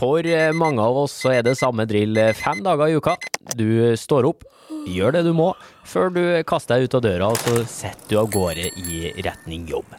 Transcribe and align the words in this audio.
For 0.00 0.24
eh, 0.24 0.48
mange 0.56 0.80
av 0.80 0.96
oss 1.02 1.12
så 1.26 1.34
er 1.34 1.44
det 1.44 1.58
samme 1.60 1.84
drill 1.88 2.16
eh, 2.16 2.32
fem 2.36 2.62
dager 2.64 2.88
i 2.88 2.96
uka. 2.96 3.18
Du 3.52 3.92
står 4.00 4.30
opp, 4.30 4.46
gjør 4.88 5.12
det 5.18 5.26
du 5.26 5.34
må, 5.36 5.50
før 5.84 6.08
du 6.14 6.22
kaster 6.48 6.78
deg 6.80 6.88
ut 6.88 6.96
av 6.96 7.04
døra, 7.04 7.28
og 7.34 7.42
så 7.42 7.64
setter 7.68 8.14
du 8.14 8.20
av 8.22 8.30
gårde 8.32 8.70
i 8.80 9.10
retning 9.20 9.66
jobb. 9.68 9.92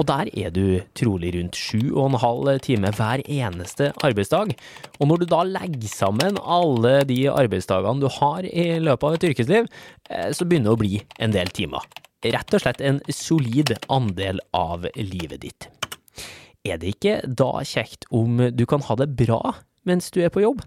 Og 0.00 0.06
der 0.08 0.30
er 0.38 0.52
du 0.54 0.80
trolig 0.96 1.34
rundt 1.34 1.58
sju 1.58 1.90
og 1.90 2.04
en 2.06 2.20
halv 2.22 2.52
time 2.64 2.92
hver 2.96 3.20
eneste 3.26 3.90
arbeidsdag. 4.06 4.54
Og 4.96 5.10
når 5.10 5.20
du 5.20 5.26
da 5.34 5.42
legger 5.44 5.90
sammen 5.92 6.38
alle 6.40 7.00
de 7.10 7.18
arbeidsdagene 7.32 8.00
du 8.00 8.08
har 8.20 8.46
i 8.46 8.68
løpet 8.80 9.08
av 9.08 9.18
et 9.18 9.28
yrkesliv, 9.32 9.68
eh, 10.08 10.30
så 10.30 10.46
begynner 10.46 10.70
det 10.70 10.78
å 10.78 10.82
bli 10.86 11.02
en 11.18 11.34
del 11.34 11.50
timer. 11.58 11.90
Rett 12.22 12.54
og 12.54 12.62
slett 12.62 12.80
en 12.84 13.02
solid 13.10 13.74
andel 13.90 14.40
av 14.54 14.86
livet 14.94 15.42
ditt. 15.42 15.70
Er 16.68 16.76
det 16.76 16.90
ikke 16.92 17.14
da 17.24 17.62
kjekt 17.64 18.04
om 18.12 18.36
du 18.52 18.66
kan 18.68 18.82
ha 18.84 18.96
det 19.00 19.06
bra 19.16 19.38
mens 19.88 20.10
du 20.12 20.18
er 20.20 20.28
på 20.28 20.42
jobb? 20.42 20.60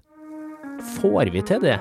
Får 0.95 1.29
vi 1.29 1.43
til 1.45 1.61
det, 1.61 1.75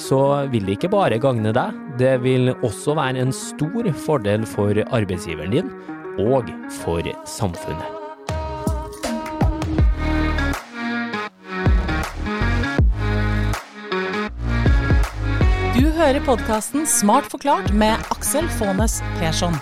så 0.00 0.48
vil 0.48 0.64
det 0.64 0.78
ikke 0.78 0.88
bare 0.94 1.18
gagne 1.20 1.52
deg, 1.52 1.76
det 2.00 2.14
vil 2.24 2.54
også 2.64 2.96
være 2.96 3.20
en 3.20 3.34
stor 3.36 3.90
fordel 4.06 4.48
for 4.48 4.72
arbeidsgiveren 4.72 5.52
din 5.52 5.68
og 6.24 6.48
for 6.80 7.04
samfunnet. 7.28 7.84
Du 15.76 15.84
hører 15.92 16.24
podkasten 16.24 16.88
Smart 16.88 17.28
forklart 17.28 17.74
med 17.76 18.00
Aksel 18.16 18.48
Faanes 18.56 19.02
Persson. 19.20 19.60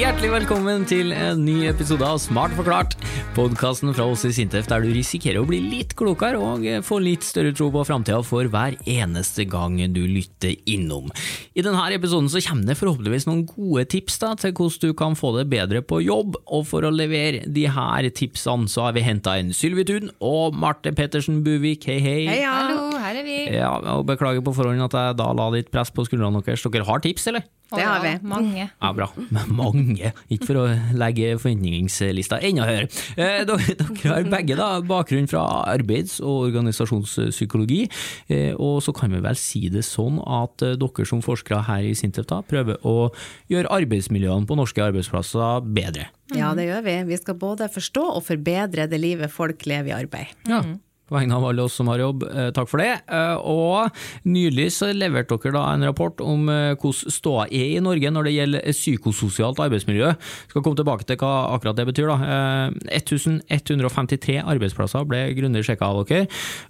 Hjertelig 0.00 0.30
velkommen 0.32 0.86
til 0.88 1.10
en 1.12 1.42
ny 1.44 1.66
episode 1.68 2.06
av 2.08 2.16
Smart 2.22 2.54
forklart, 2.56 2.94
podkasten 3.36 3.90
fra 3.92 4.06
oss 4.08 4.22
i 4.24 4.30
Sintef 4.32 4.64
der 4.70 4.80
du 4.80 4.88
risikerer 4.94 5.42
å 5.42 5.48
bli 5.48 5.58
litt 5.60 5.92
klokere 5.98 6.40
og 6.40 6.64
få 6.86 7.02
litt 7.04 7.26
større 7.26 7.52
tro 7.52 7.66
på 7.74 7.82
framtida 7.84 8.22
for 8.24 8.48
hver 8.48 8.78
eneste 8.88 9.44
gang 9.44 9.76
du 9.92 10.00
lytter 10.08 10.54
innom. 10.64 11.12
I 11.52 11.60
denne 11.66 11.82
episoden 11.92 12.30
så 12.32 12.40
kommer 12.46 12.70
det 12.70 12.78
forhåpentligvis 12.80 13.28
noen 13.28 13.42
gode 13.50 13.84
tips 13.92 14.16
da, 14.22 14.30
til 14.40 14.54
hvordan 14.56 14.86
du 14.86 14.96
kan 14.96 15.18
få 15.20 15.34
det 15.36 15.44
bedre 15.52 15.84
på 15.84 16.00
jobb, 16.06 16.40
og 16.48 16.64
for 16.70 16.88
å 16.88 16.94
levere 16.94 17.44
de 17.44 17.66
her 17.68 18.08
tipsene 18.16 18.72
så 18.72 18.86
har 18.86 18.96
vi 18.96 19.04
henta 19.04 19.36
inn 19.36 19.52
Sylvi 19.52 19.84
Tun 19.84 20.08
og 20.24 20.56
Marte 20.56 20.94
Pettersen 20.96 21.42
Buvik, 21.44 21.84
hei 21.92 22.00
hei. 22.00 22.18
Hei, 22.30 22.40
Hallo, 22.48 22.88
her 23.10 23.20
er 23.20 23.26
vi. 23.26 23.38
Ja, 23.58 23.72
og 23.96 24.06
Beklager 24.08 24.44
på 24.46 24.54
forhånd 24.56 24.82
at 24.86 24.96
jeg 24.96 25.18
da 25.20 25.30
la 25.36 25.48
litt 25.54 25.70
press 25.74 25.92
på 25.94 26.06
skuldrene 26.06 26.42
deres. 26.46 26.64
Dere 26.70 26.86
har 26.86 27.02
tips, 27.04 27.26
eller? 27.30 27.46
Det 27.70 27.84
har 27.86 28.00
vi. 28.02 28.12
Mange. 28.26 28.64
Ja, 28.66 28.90
bra. 28.94 29.06
Men 29.30 29.52
mange. 29.54 30.10
Ikke 30.32 30.48
for 30.48 30.58
å 30.58 30.64
legge 30.98 31.36
forventningslista 31.38 32.40
enda 32.46 32.66
høyere. 32.66 32.88
Eh, 33.14 33.44
dere, 33.46 33.76
dere 33.78 34.10
har 34.10 34.26
begge 34.32 34.56
da 34.58 34.70
bakgrunn 34.82 35.28
fra 35.30 35.44
arbeids- 35.70 36.18
og 36.18 36.48
organisasjonspsykologi, 36.48 37.84
eh, 38.32 38.52
og 38.58 38.80
så 38.82 38.94
kan 38.96 39.14
vi 39.14 39.22
vel 39.22 39.38
si 39.38 39.68
det 39.70 39.84
sånn 39.86 40.18
at 40.24 40.66
eh, 40.66 40.76
dere 40.80 41.06
som 41.06 41.22
forskere 41.22 41.62
her 41.68 41.86
i 41.86 41.94
Sintef 41.98 42.26
da, 42.30 42.40
prøver 42.42 42.82
å 42.86 43.12
gjøre 43.52 43.70
arbeidsmiljøene 43.80 44.50
på 44.50 44.58
norske 44.58 44.82
arbeidsplasser 44.90 45.62
bedre. 45.70 46.10
Ja, 46.34 46.52
det 46.58 46.68
gjør 46.68 46.84
vi. 46.86 46.98
Vi 47.10 47.22
skal 47.22 47.38
både 47.38 47.70
forstå 47.70 48.06
og 48.16 48.24
forbedre 48.26 48.90
det 48.90 48.98
livet 49.02 49.30
folk 49.34 49.66
lever 49.66 49.92
i 49.92 49.98
arbeid. 50.02 50.38
Ja. 50.50 50.64
På 51.10 51.18
vegne 51.18 51.34
av 51.34 51.44
alle 51.48 51.64
oss 51.66 51.74
som 51.74 51.88
har 51.90 51.98
jobb, 51.98 52.22
eh, 52.30 52.50
takk 52.54 52.68
for 52.70 52.78
det. 52.78 53.00
Eh, 53.10 53.34
Og 53.50 53.90
nylig 54.24 54.68
så 54.70 54.92
leverte 54.94 55.34
dere 55.42 55.56
da 55.56 55.64
en 55.74 55.82
rapport 55.88 56.20
om 56.22 56.48
eh, 56.48 56.76
hvordan 56.78 57.10
ståa 57.10 57.48
er 57.50 57.76
i 57.76 57.82
Norge 57.82 58.12
når 58.14 58.28
det 58.28 58.34
gjelder 58.36 58.70
psykososialt 58.70 59.58
arbeidsmiljø. 59.58 60.14
Skal 60.48 60.62
komme 60.62 60.78
tilbake 60.78 61.04
til 61.08 61.18
hva 61.18 61.50
akkurat 61.56 61.74
det 61.76 61.88
betyr. 61.90 62.06
da. 62.06 62.18
Eh, 62.30 63.00
1153 63.00 64.38
arbeidsplasser 64.46 65.04
ble 65.08 65.34
grundig 65.34 65.64
sjekka 65.66 65.90
av 65.90 66.04
dere, 66.06 66.28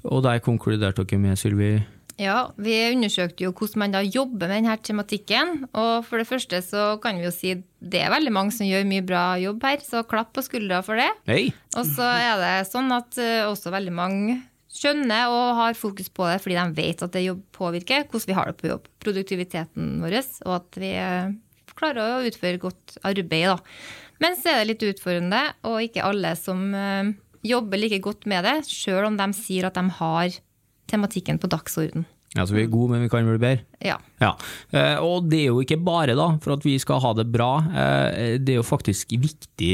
og 0.09 0.23
der 0.25 0.41
konkluderte 0.41 1.05
dere 1.05 1.21
med, 1.21 1.37
Sylvi? 1.37 1.75
Ja, 2.21 2.51
Vi 2.61 2.75
undersøkte 2.93 3.47
jo 3.47 3.55
hvordan 3.57 3.81
man 3.81 3.95
da 3.95 4.03
jobber 4.05 4.51
med 4.51 4.61
denne 4.61 4.77
tematikken. 4.85 5.65
Og 5.73 6.05
for 6.05 6.21
det 6.21 6.29
første 6.29 6.61
så 6.65 6.85
kan 7.01 7.17
vi 7.17 7.25
jo 7.25 7.33
si 7.35 7.55
det 7.81 8.03
er 8.05 8.13
veldig 8.13 8.33
mange 8.37 8.53
som 8.53 8.69
gjør 8.69 8.85
mye 8.85 9.05
bra 9.07 9.25
jobb 9.41 9.63
her, 9.65 9.81
så 9.81 10.05
klapp 10.05 10.35
på 10.37 10.45
skuldra 10.45 10.83
for 10.85 11.01
det. 11.01 11.09
Hey. 11.31 11.49
Og 11.81 11.89
så 11.89 12.05
er 12.05 12.37
det 12.43 12.69
sånn 12.69 12.93
at 12.93 13.17
eh, 13.21 13.49
også 13.49 13.73
veldig 13.73 13.95
mange 13.97 14.37
skjønner 14.71 15.33
og 15.33 15.57
har 15.59 15.79
fokus 15.79 16.11
på 16.15 16.29
det 16.29 16.37
fordi 16.45 16.59
de 16.61 16.77
vet 16.77 17.01
at 17.03 17.17
det 17.17 17.25
påvirker 17.57 18.05
hvordan 18.05 18.29
vi 18.29 18.37
har 18.37 18.51
det 18.51 18.59
på 18.61 18.69
jobb. 18.69 18.91
Produktiviteten 19.03 19.97
vår, 20.05 20.19
og 20.45 20.55
at 20.59 20.81
vi 20.83 20.93
eh, 21.01 21.33
klarer 21.81 22.19
å 22.19 22.29
utføre 22.29 22.61
godt 22.61 23.01
arbeid. 23.09 23.49
da. 23.49 23.57
Men 24.21 24.37
så 24.37 24.53
er 24.53 24.61
det 24.61 24.75
litt 24.75 24.87
utfordrende, 24.93 25.41
og 25.65 25.81
ikke 25.87 26.05
alle 26.05 26.35
som 26.37 26.69
eh, 26.77 27.17
jobber 27.49 27.81
like 27.81 28.03
godt 28.05 28.29
med 28.29 28.45
det, 28.45 28.59
sjøl 28.69 29.09
om 29.09 29.17
de 29.17 29.31
sier 29.41 29.71
at 29.71 29.81
de 29.81 29.89
har 30.03 30.37
tematikken 30.91 31.39
på 31.41 31.51
dagsorden. 31.51 32.05
Ja, 32.37 32.45
Så 32.47 32.55
vi 32.55 32.63
er 32.63 32.71
gode, 32.71 32.93
men 32.93 33.03
vi 33.03 33.09
kan 33.11 33.27
bli 33.27 33.41
bedre. 33.43 33.65
Ja. 33.83 33.97
Ja, 34.23 34.37
eh, 34.71 34.99
og 35.03 35.27
det 35.31 35.41
er 35.43 35.49
jo 35.51 35.63
ikke 35.65 35.81
bare 35.83 36.15
da, 36.15 36.29
for 36.43 36.55
at 36.55 36.67
vi 36.67 36.77
skal 36.79 37.01
ha 37.03 37.11
det 37.19 37.27
bra, 37.33 37.49
eh, 37.75 38.37
det 38.39 38.55
er 38.55 38.61
jo 38.61 38.67
faktisk 38.67 39.11
viktig 39.19 39.73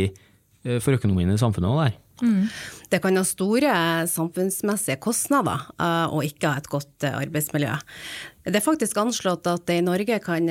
eh, 0.65 0.79
for 0.81 0.97
økonomien 0.97 1.35
i 1.35 1.37
samfunnet 1.41 1.69
også 1.69 1.85
der. 1.85 1.99
Det 2.93 3.03
kan 3.03 3.19
ha 3.19 3.25
store 3.27 3.73
samfunnsmessige 4.11 5.01
kostnader 5.03 5.67
uh, 5.81 6.07
å 6.13 6.23
ikke 6.27 6.53
ha 6.53 6.61
et 6.61 6.71
godt 6.71 7.07
uh, 7.07 7.19
arbeidsmiljø. 7.23 7.75
Det 8.47 8.61
er 8.61 8.63
faktisk 8.63 8.99
anslått 9.03 9.49
at 9.51 9.65
det 9.67 9.81
i 9.81 9.83
Norge 9.83 10.21
kan 10.23 10.45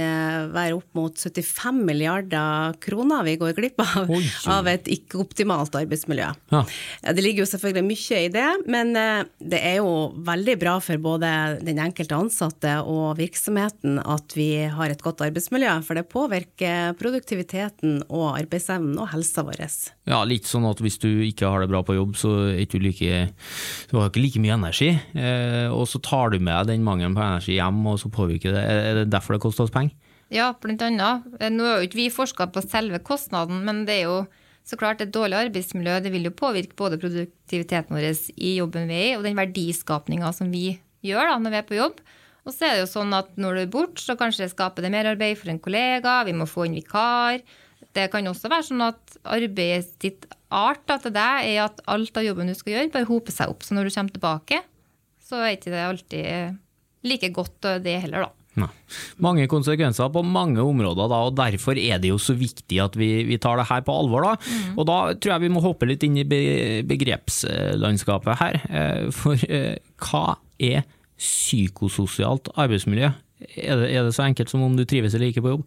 være 0.51 0.73
opp 0.75 0.97
mot 0.97 1.15
75 1.15 1.77
milliarder 1.87 2.75
kroner 2.83 3.23
vi 3.23 3.37
går 3.39 3.53
glipp 3.55 3.79
av 3.79 4.11
Oi. 4.11 4.19
av 4.51 4.67
et 4.67 4.89
ikke-optimalt 4.91 5.77
arbeidsmiljø. 5.79 6.25
Ja. 6.51 6.61
Ja, 7.05 7.13
Det 7.15 7.23
ligger 7.23 7.45
jo 7.45 7.47
selvfølgelig 7.53 7.85
mye 7.87 8.19
i 8.25 8.33
det, 8.33 8.49
men 8.67 8.91
det 9.39 9.61
er 9.63 9.77
jo 9.77 10.11
veldig 10.27 10.57
bra 10.59 10.73
for 10.83 10.99
både 10.99 11.29
den 11.63 11.79
enkelte 11.79 12.19
ansatte 12.19 12.73
og 12.83 13.15
virksomheten 13.21 14.01
at 14.03 14.35
vi 14.35 14.49
har 14.75 14.91
et 14.91 15.05
godt 15.05 15.23
arbeidsmiljø, 15.29 15.77
for 15.87 15.95
det 15.95 16.09
påvirker 16.11 16.99
produktiviteten 16.99 18.01
og 18.09 18.33
arbeidsevnen 18.33 18.99
og 18.99 19.13
helsa 19.15 19.47
vår. 19.47 19.63
Ja, 20.05 20.19
litt 20.27 20.49
sånn 20.49 20.65
at 20.67 20.81
hvis 20.83 20.97
du 21.01 21.09
ikke 21.25 21.47
har 21.49 21.63
det 21.63 21.69
bra 21.71 21.79
på 21.85 21.95
jobb, 21.95 22.15
så 22.19 22.24
er 22.45 22.61
ikke 22.63 22.81
like, 22.83 23.19
du 23.89 23.97
har 23.97 24.09
ikke 24.09 24.23
like 24.23 24.41
mye 24.43 24.55
energi, 24.55 24.91
eh, 25.17 25.67
og 25.73 25.85
så 25.89 26.01
tar 26.03 26.33
du 26.33 26.39
med 26.43 26.71
den 26.71 26.85
mangelen 26.85 27.15
på 27.17 27.23
energi 27.23 27.57
hjem, 27.57 27.83
og 27.91 27.99
så 28.01 28.11
påvirker 28.13 28.55
det. 28.55 28.63
Er 28.65 28.99
det 29.01 29.11
derfor 29.13 29.37
det 29.37 29.43
koster 29.45 29.67
oss 29.67 29.73
penger? 29.73 29.95
Ja, 30.33 30.49
blant 30.57 30.81
annet. 30.81 31.27
Eh, 31.39 31.53
Nå 31.53 31.67
er 31.67 31.79
jo 31.79 31.89
ikke 31.89 32.01
vi 32.01 32.09
forska 32.13 32.49
på 32.53 32.63
selve 32.65 32.99
kostnaden, 33.05 33.61
men 33.67 33.85
det 33.87 33.99
er 34.01 34.09
jo 34.09 34.19
så 34.65 34.77
klart 34.81 35.03
et 35.03 35.13
dårlig 35.13 35.37
arbeidsmiljø 35.45 35.99
det 36.01 36.09
vil 36.09 36.25
jo 36.25 36.33
påvirke 36.33 36.73
både 36.77 36.97
produktiviteten 36.97 37.93
vår 37.93 38.07
i 38.33 38.55
jobben 38.57 38.89
vi 38.89 38.97
er 38.97 39.09
i, 39.11 39.17
og 39.17 39.25
den 39.27 39.37
verdiskapninga 39.37 40.31
som 40.33 40.49
vi 40.49 40.79
gjør 41.05 41.29
da, 41.29 41.35
når 41.41 41.53
vi 41.53 41.59
er 41.59 41.67
på 41.69 41.77
jobb. 41.77 41.99
Og 42.45 42.53
så 42.53 42.67
er 42.67 42.75
det 42.75 42.83
jo 42.83 42.89
sånn 42.89 43.13
at 43.17 43.29
når 43.41 43.57
du 43.57 43.61
er 43.63 43.69
borte, 43.73 44.01
så 44.01 44.17
kanskje 44.17 44.45
det 44.45 44.53
skaper 44.53 44.85
det 44.85 44.91
merarbeid 44.93 45.37
for 45.37 45.53
en 45.53 45.61
kollega, 45.61 46.19
vi 46.25 46.33
må 46.37 46.49
få 46.49 46.67
inn 46.67 46.77
vikar. 46.77 47.41
Det 47.95 48.09
kan 48.11 48.27
også 48.27 48.51
være 48.51 48.67
sånn 48.67 48.83
at 48.83 49.17
arbeidet 49.23 49.93
ditt 50.03 50.25
art 50.51 50.83
da, 50.89 50.97
til 50.99 51.13
deg 51.15 51.49
er 51.53 51.61
at 51.65 51.79
alt 51.91 52.17
av 52.19 52.25
jobben 52.27 52.51
du 52.51 52.55
skal 52.57 52.73
gjøre, 52.75 52.91
bare 52.93 53.07
hoper 53.09 53.35
seg 53.35 53.51
opp. 53.53 53.63
Så 53.63 53.75
når 53.77 53.87
du 53.87 53.95
kommer 53.95 54.15
tilbake, 54.17 54.63
så 55.25 55.39
er 55.41 55.55
ikke 55.55 55.71
det 55.73 55.85
alltid 55.85 56.57
like 57.05 57.29
godt 57.35 57.69
det 57.85 57.99
heller, 58.03 58.27
da. 58.27 58.31
Nei. 58.55 58.69
Mange 59.19 59.45
konsekvenser 59.51 60.07
på 60.15 60.21
mange 60.23 60.63
områder, 60.63 61.09
da, 61.11 61.17
og 61.27 61.33
derfor 61.35 61.75
er 61.79 61.99
det 61.99 62.13
jo 62.13 62.19
så 62.21 62.35
viktig 62.39 62.77
at 62.79 62.95
vi, 62.95 63.09
vi 63.27 63.39
tar 63.41 63.59
det 63.59 63.67
her 63.67 63.83
på 63.83 63.95
alvor. 63.95 64.23
Da. 64.29 64.53
Og 64.77 64.87
da 64.87 64.99
tror 65.19 65.33
jeg 65.33 65.43
vi 65.43 65.51
må 65.51 65.63
hoppe 65.65 65.89
litt 65.89 66.05
inn 66.07 66.15
i 66.21 66.27
begrepslandskapet 66.87 68.39
her. 68.39 68.59
Eh, 68.69 69.09
For 69.15 69.39
eh, 69.49 69.75
hva 70.07 70.37
er 70.63 70.85
psykososialt 71.19 72.51
arbeidsmiljø? 72.55 73.11
Er 73.59 73.81
det, 73.81 73.89
er 73.91 74.07
det 74.07 74.15
så 74.15 74.23
enkelt 74.25 74.51
som 74.51 74.63
om 74.63 74.75
du 74.77 74.85
trives 74.87 75.15
eller 75.15 75.31
ikke 75.31 75.43
på 75.43 75.55
jobb? 75.57 75.65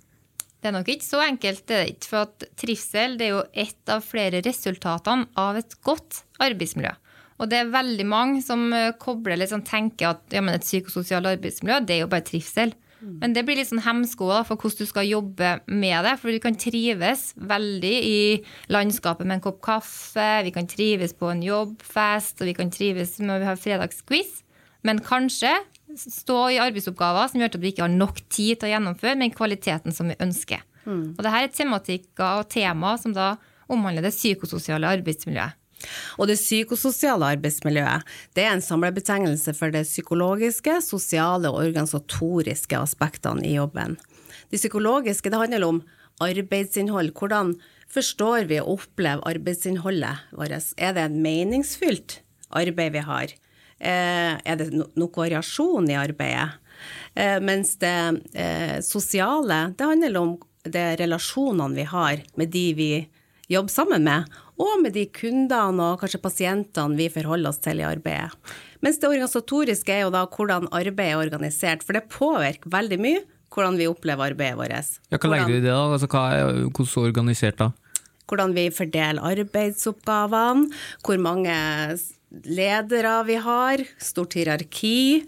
Det 0.58 0.70
er 0.70 0.74
nok 0.74 0.88
ikke 0.90 1.06
så 1.06 1.20
enkelt, 1.22 1.62
det 1.70 1.76
er 1.76 1.92
ikke. 1.92 2.08
For 2.10 2.26
at 2.26 2.48
trivsel 2.58 3.14
det 3.18 3.28
er 3.28 3.36
jo 3.36 3.44
ett 3.66 3.92
av 3.94 4.02
flere 4.06 4.42
resultatene 4.44 5.28
av 5.38 5.60
et 5.60 5.78
godt 5.86 6.24
arbeidsmiljø. 6.42 6.94
Og 7.38 7.50
det 7.50 7.60
er 7.60 7.70
veldig 7.70 8.06
mange 8.10 8.42
som 8.42 8.66
eh, 8.74 8.90
kobler 8.98 9.38
litt 9.38 9.52
sånn, 9.52 9.62
tenker 9.66 10.10
at 10.16 10.34
ja, 10.34 10.42
men 10.42 10.58
et 10.58 10.66
psykososialt 10.66 11.30
arbeidsmiljø, 11.36 11.78
det 11.86 11.94
er 11.94 12.02
jo 12.02 12.10
bare 12.10 12.26
trivsel. 12.26 12.74
Men 12.98 13.34
det 13.34 13.44
blir 13.46 13.60
litt 13.60 13.68
sånn 13.70 13.84
hemsko 13.84 14.26
da, 14.26 14.40
for 14.46 14.58
hvordan 14.58 14.82
du 14.82 14.90
skal 14.90 15.06
jobbe 15.06 15.52
med 15.70 16.02
det. 16.02 16.16
For 16.18 16.34
du 16.34 16.40
kan 16.42 16.58
trives 16.58 17.28
veldig 17.38 17.94
i 17.94 18.18
landskapet 18.74 19.28
med 19.28 19.38
en 19.38 19.44
kopp 19.44 19.60
kaffe, 19.62 20.28
vi 20.42 20.52
kan 20.54 20.66
trives 20.70 21.14
på 21.14 21.30
en 21.30 21.44
jobbfest, 21.44 22.42
og 22.42 22.50
vi 22.50 22.56
kan 22.58 22.72
trives 22.74 23.16
når 23.22 23.44
vi 23.44 23.48
har 23.52 23.60
fredagsquiz. 23.62 24.40
Men 24.86 25.02
kanskje 25.04 25.52
stå 25.96 26.38
i 26.52 26.58
arbeidsoppgaver 26.62 27.30
som 27.30 27.40
gjør 27.40 27.54
at 27.54 27.62
vi 27.62 27.72
ikke 27.72 27.86
har 27.86 27.94
nok 27.94 28.20
tid 28.28 28.58
til 28.58 28.68
å 28.68 28.72
gjennomføre 28.74 29.18
med 29.20 29.36
kvaliteten 29.36 29.94
som 29.94 30.10
vi 30.10 30.18
ønsker. 30.20 30.64
Og 30.88 31.20
dette 31.20 31.36
er 31.36 31.50
tematikker 31.52 32.42
og 32.42 32.50
tema 32.52 32.94
som 33.00 33.12
da 33.16 33.34
omhandler 33.68 34.06
det 34.06 34.14
psykososiale 34.14 34.88
arbeidsmiljøet. 34.98 35.56
Og 36.18 36.26
det 36.26 36.38
psykososiale 36.40 37.34
arbeidsmiljøet 37.36 38.08
det 38.34 38.46
er 38.46 38.54
en 38.54 38.64
samlebetegnelse 38.64 39.52
for 39.54 39.70
det 39.74 39.84
psykologiske, 39.86 40.80
sosiale 40.82 41.52
og 41.52 41.60
organisatoriske 41.60 42.80
aspektene 42.80 43.44
i 43.46 43.54
jobben. 43.58 43.98
Det 44.48 44.58
psykologiske 44.58 45.30
det 45.30 45.38
handler 45.38 45.66
om 45.68 45.82
arbeidsinnhold, 46.24 47.12
hvordan 47.14 47.54
Forstår 47.88 48.44
vi 48.50 48.58
og 48.60 48.82
opplever 48.82 49.24
arbeidsinnholdet 49.24 50.26
vårt? 50.36 50.72
Er 50.76 50.92
det 50.92 51.06
en 51.06 51.20
meningsfylt 51.24 52.18
arbeid 52.52 52.92
vi 52.92 53.04
har? 53.06 53.32
Eh, 53.78 54.34
er 54.38 54.58
det 54.58 54.72
noe 54.74 55.12
variasjon 55.14 55.90
i 55.90 55.98
arbeidet? 55.98 56.58
Eh, 57.14 57.38
mens 57.42 57.76
det 57.82 57.94
eh, 58.34 58.78
sosiale, 58.84 59.68
det 59.78 59.86
handler 59.86 60.20
om 60.20 60.36
de 60.68 60.84
relasjonene 61.00 61.78
vi 61.78 61.86
har 61.88 62.22
med 62.38 62.52
de 62.54 62.66
vi 62.78 62.92
jobber 63.48 63.72
sammen 63.72 64.04
med, 64.04 64.28
og 64.60 64.82
med 64.82 64.92
de 64.92 65.06
kundene 65.14 65.92
og 65.94 66.02
kanskje 66.02 66.20
pasientene 66.20 66.98
vi 66.98 67.08
forholder 67.12 67.52
oss 67.52 67.62
til 67.64 67.80
i 67.80 67.86
arbeidet. 67.86 68.34
Mens 68.84 69.00
det 69.00 69.08
organisatoriske 69.08 69.94
er 69.94 70.04
jo 70.04 70.12
da 70.14 70.26
hvordan 70.28 70.68
arbeidet 70.70 71.14
er 71.14 71.22
organisert, 71.22 71.82
for 71.86 71.96
det 71.96 72.10
påvirker 72.12 72.70
veldig 72.74 73.00
mye 73.02 73.24
hvordan 73.54 73.78
vi 73.80 73.88
opplever 73.88 74.34
arbeidet 74.34 74.58
vårt. 74.58 74.98
Ja, 75.08 75.18
hva 75.18 75.32
legger 75.32 75.48
du 75.48 75.56
i 75.56 75.62
det, 75.62 75.72
da? 75.72 75.80
Altså, 75.96 76.10
er, 76.20 76.66
hvordan 76.68 76.92
er 76.92 77.08
organisert 77.08 77.62
da? 77.62 77.70
Hvordan 78.28 78.52
vi 78.52 78.66
fordeler 78.76 79.24
arbeidsoppgavene, 79.24 80.68
hvor 81.06 81.22
mange 81.24 81.54
ledere 82.30 83.22
vi 83.24 83.38
har, 83.42 83.84
stort 83.98 84.36
hierarki, 84.36 85.24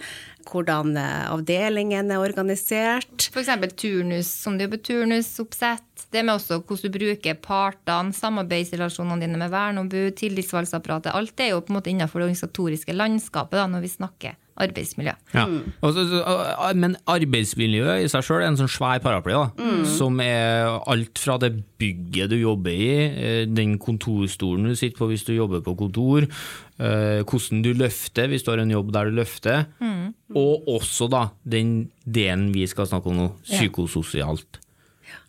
hvordan 0.51 0.97
eh, 0.99 1.31
avdelingen 1.31 2.11
er 2.11 2.23
organisert. 2.23 3.29
F.eks. 3.31 3.51
turnus, 3.79 4.31
som 4.43 4.59
du 4.59 4.67
jobber 4.67 4.83
turnusoppsett. 4.85 6.07
Det 6.11 6.25
med 6.25 6.35
også 6.35 6.61
hvordan 6.61 6.91
du 6.91 6.99
bruker 6.99 7.41
partene, 7.45 8.15
samarbeidsrelasjonene 8.17 9.23
dine 9.23 9.41
med 9.41 9.53
verneombud, 9.53 10.13
tillitsvalgsapparatet. 10.19 11.15
Alt 11.15 11.37
det 11.39 11.49
er 11.49 11.55
jo 11.55 11.65
på 11.65 11.75
en 11.75 11.81
måte 11.81 11.93
innenfor 11.93 12.21
det 12.21 12.31
organisatoriske 12.31 12.97
landskapet 12.97 13.61
da, 13.61 13.67
når 13.71 13.85
vi 13.87 13.93
snakker 13.95 14.39
arbeidsmiljø. 14.61 15.15
Ja. 15.35 15.47
Altså, 15.85 16.05
men 16.77 16.97
arbeidsmiljøet 17.11 18.05
i 18.05 18.11
seg 18.13 18.27
sjøl 18.27 18.43
er 18.43 18.51
en 18.51 18.59
sånn 18.61 18.71
svær 18.71 19.01
paraply, 19.05 19.35
da, 19.37 19.49
mm. 19.57 19.85
som 19.89 20.21
er 20.25 20.69
alt 20.91 21.21
fra 21.23 21.39
det 21.41 21.53
bygget 21.81 22.33
du 22.33 22.39
jobber 22.41 22.75
i, 22.75 22.91
eh, 23.09 23.43
den 23.49 23.79
kontorstolen 23.81 24.69
du 24.69 24.77
sitter 24.77 25.01
på 25.01 25.11
hvis 25.11 25.25
du 25.29 25.35
jobber 25.35 25.65
på 25.65 25.77
kontor, 25.81 26.27
eh, 26.27 27.21
hvordan 27.25 27.65
du 27.65 27.73
løfter 27.79 28.31
hvis 28.31 28.45
du 28.45 28.53
har 28.53 28.65
en 28.65 28.75
jobb 28.75 28.93
der 28.97 29.11
du 29.11 29.21
løfter, 29.23 29.65
mm. 29.81 30.11
Og 30.37 30.69
også 30.71 31.09
da 31.11 31.25
den 31.43 31.91
delen 32.05 32.51
vi 32.55 32.67
skal 32.71 32.89
snakke 32.89 33.11
om 33.11 33.19
nå, 33.19 33.29
psykososialt 33.49 34.61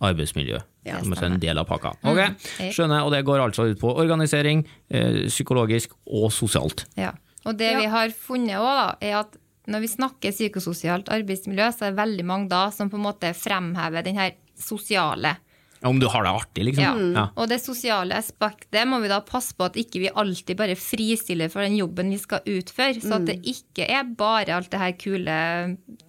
arbeidsmiljø. 0.01 0.61
Ja, 0.85 0.97
som 0.97 1.13
er 1.13 1.27
en 1.27 1.41
del 1.41 1.59
av 1.61 1.67
pakka. 1.69 1.93
Mm. 2.01 2.09
Ok, 2.09 2.47
Skjønner, 2.73 3.03
og 3.05 3.11
det 3.13 3.21
går 3.27 3.43
altså 3.43 3.67
ut 3.69 3.81
på 3.81 3.91
organisering, 4.01 4.63
eh, 4.89 5.27
psykologisk 5.29 5.93
og 6.09 6.31
sosialt. 6.33 6.87
Ja, 6.97 7.11
og 7.45 7.57
det 7.59 7.75
vi 7.77 7.85
har 7.89 8.09
funnet 8.09 8.57
òg, 8.57 8.97
er 9.01 9.19
at 9.19 9.37
når 9.69 9.83
vi 9.83 9.91
snakker 9.91 10.33
psykososialt 10.33 11.11
arbeidsmiljø, 11.13 11.69
så 11.69 11.85
er 11.85 11.93
det 11.93 12.01
veldig 12.01 12.25
mange 12.25 12.49
da 12.49 12.63
som 12.73 12.89
på 12.89 12.97
en 12.97 13.05
måte 13.05 13.29
fremhever 13.37 14.05
den 14.05 14.17
her 14.17 14.33
sosiale 14.57 15.35
om 15.83 15.99
du 15.99 16.05
har 16.13 16.23
det 16.23 16.29
artig, 16.29 16.65
liksom. 16.67 16.83
Ja. 16.83 16.93
ja. 17.17 17.23
Og 17.41 17.49
det 17.49 17.57
sosiale 17.63 18.17
aspektet 18.19 18.85
må 18.89 18.99
vi 19.01 19.09
da 19.09 19.17
passe 19.25 19.55
på 19.57 19.65
at 19.65 19.79
ikke 19.79 20.03
vi 20.03 20.13
alltid 20.13 20.59
bare 20.59 20.77
fristiller 20.77 21.49
for 21.49 21.65
den 21.65 21.79
jobben 21.79 22.11
vi 22.13 22.19
skal 22.21 22.45
utføre. 22.45 23.01
Så 23.01 23.15
at 23.17 23.25
det 23.29 23.39
mm. 23.39 23.49
ikke 23.53 23.87
er 23.89 24.13
bare 24.17 24.59
alt 24.59 24.69
det 24.73 24.81
her 24.81 24.93
kule 25.01 25.39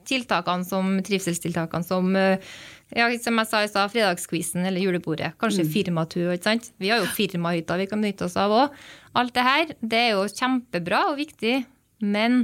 tiltakene 0.08 0.68
som 0.68 0.98
trivselstiltakene 1.06 1.88
som 1.88 2.12
eh, 2.18 2.52
ja, 2.92 3.08
som 3.16 3.38
jeg 3.40 3.48
sa 3.48 3.62
i 3.64 3.68
stad, 3.70 3.92
fredagskvisen 3.94 4.66
eller 4.68 4.84
julebordet. 4.84 5.32
Kanskje 5.40 5.64
mm. 5.64 5.70
firmatur. 5.72 6.32
ikke 6.34 6.50
sant? 6.50 6.72
Vi 6.76 6.92
har 6.92 7.00
jo 7.00 7.08
firmahytter 7.08 7.80
vi 7.80 7.88
kan 7.88 8.02
benytte 8.04 8.28
oss 8.28 8.36
av 8.40 8.52
òg. 8.52 8.80
Alt 9.16 9.36
det 9.36 9.46
her 9.46 9.76
det 9.80 10.00
er 10.00 10.10
jo 10.18 10.26
kjempebra 10.28 11.06
og 11.12 11.20
viktig, 11.20 11.62
men 12.04 12.42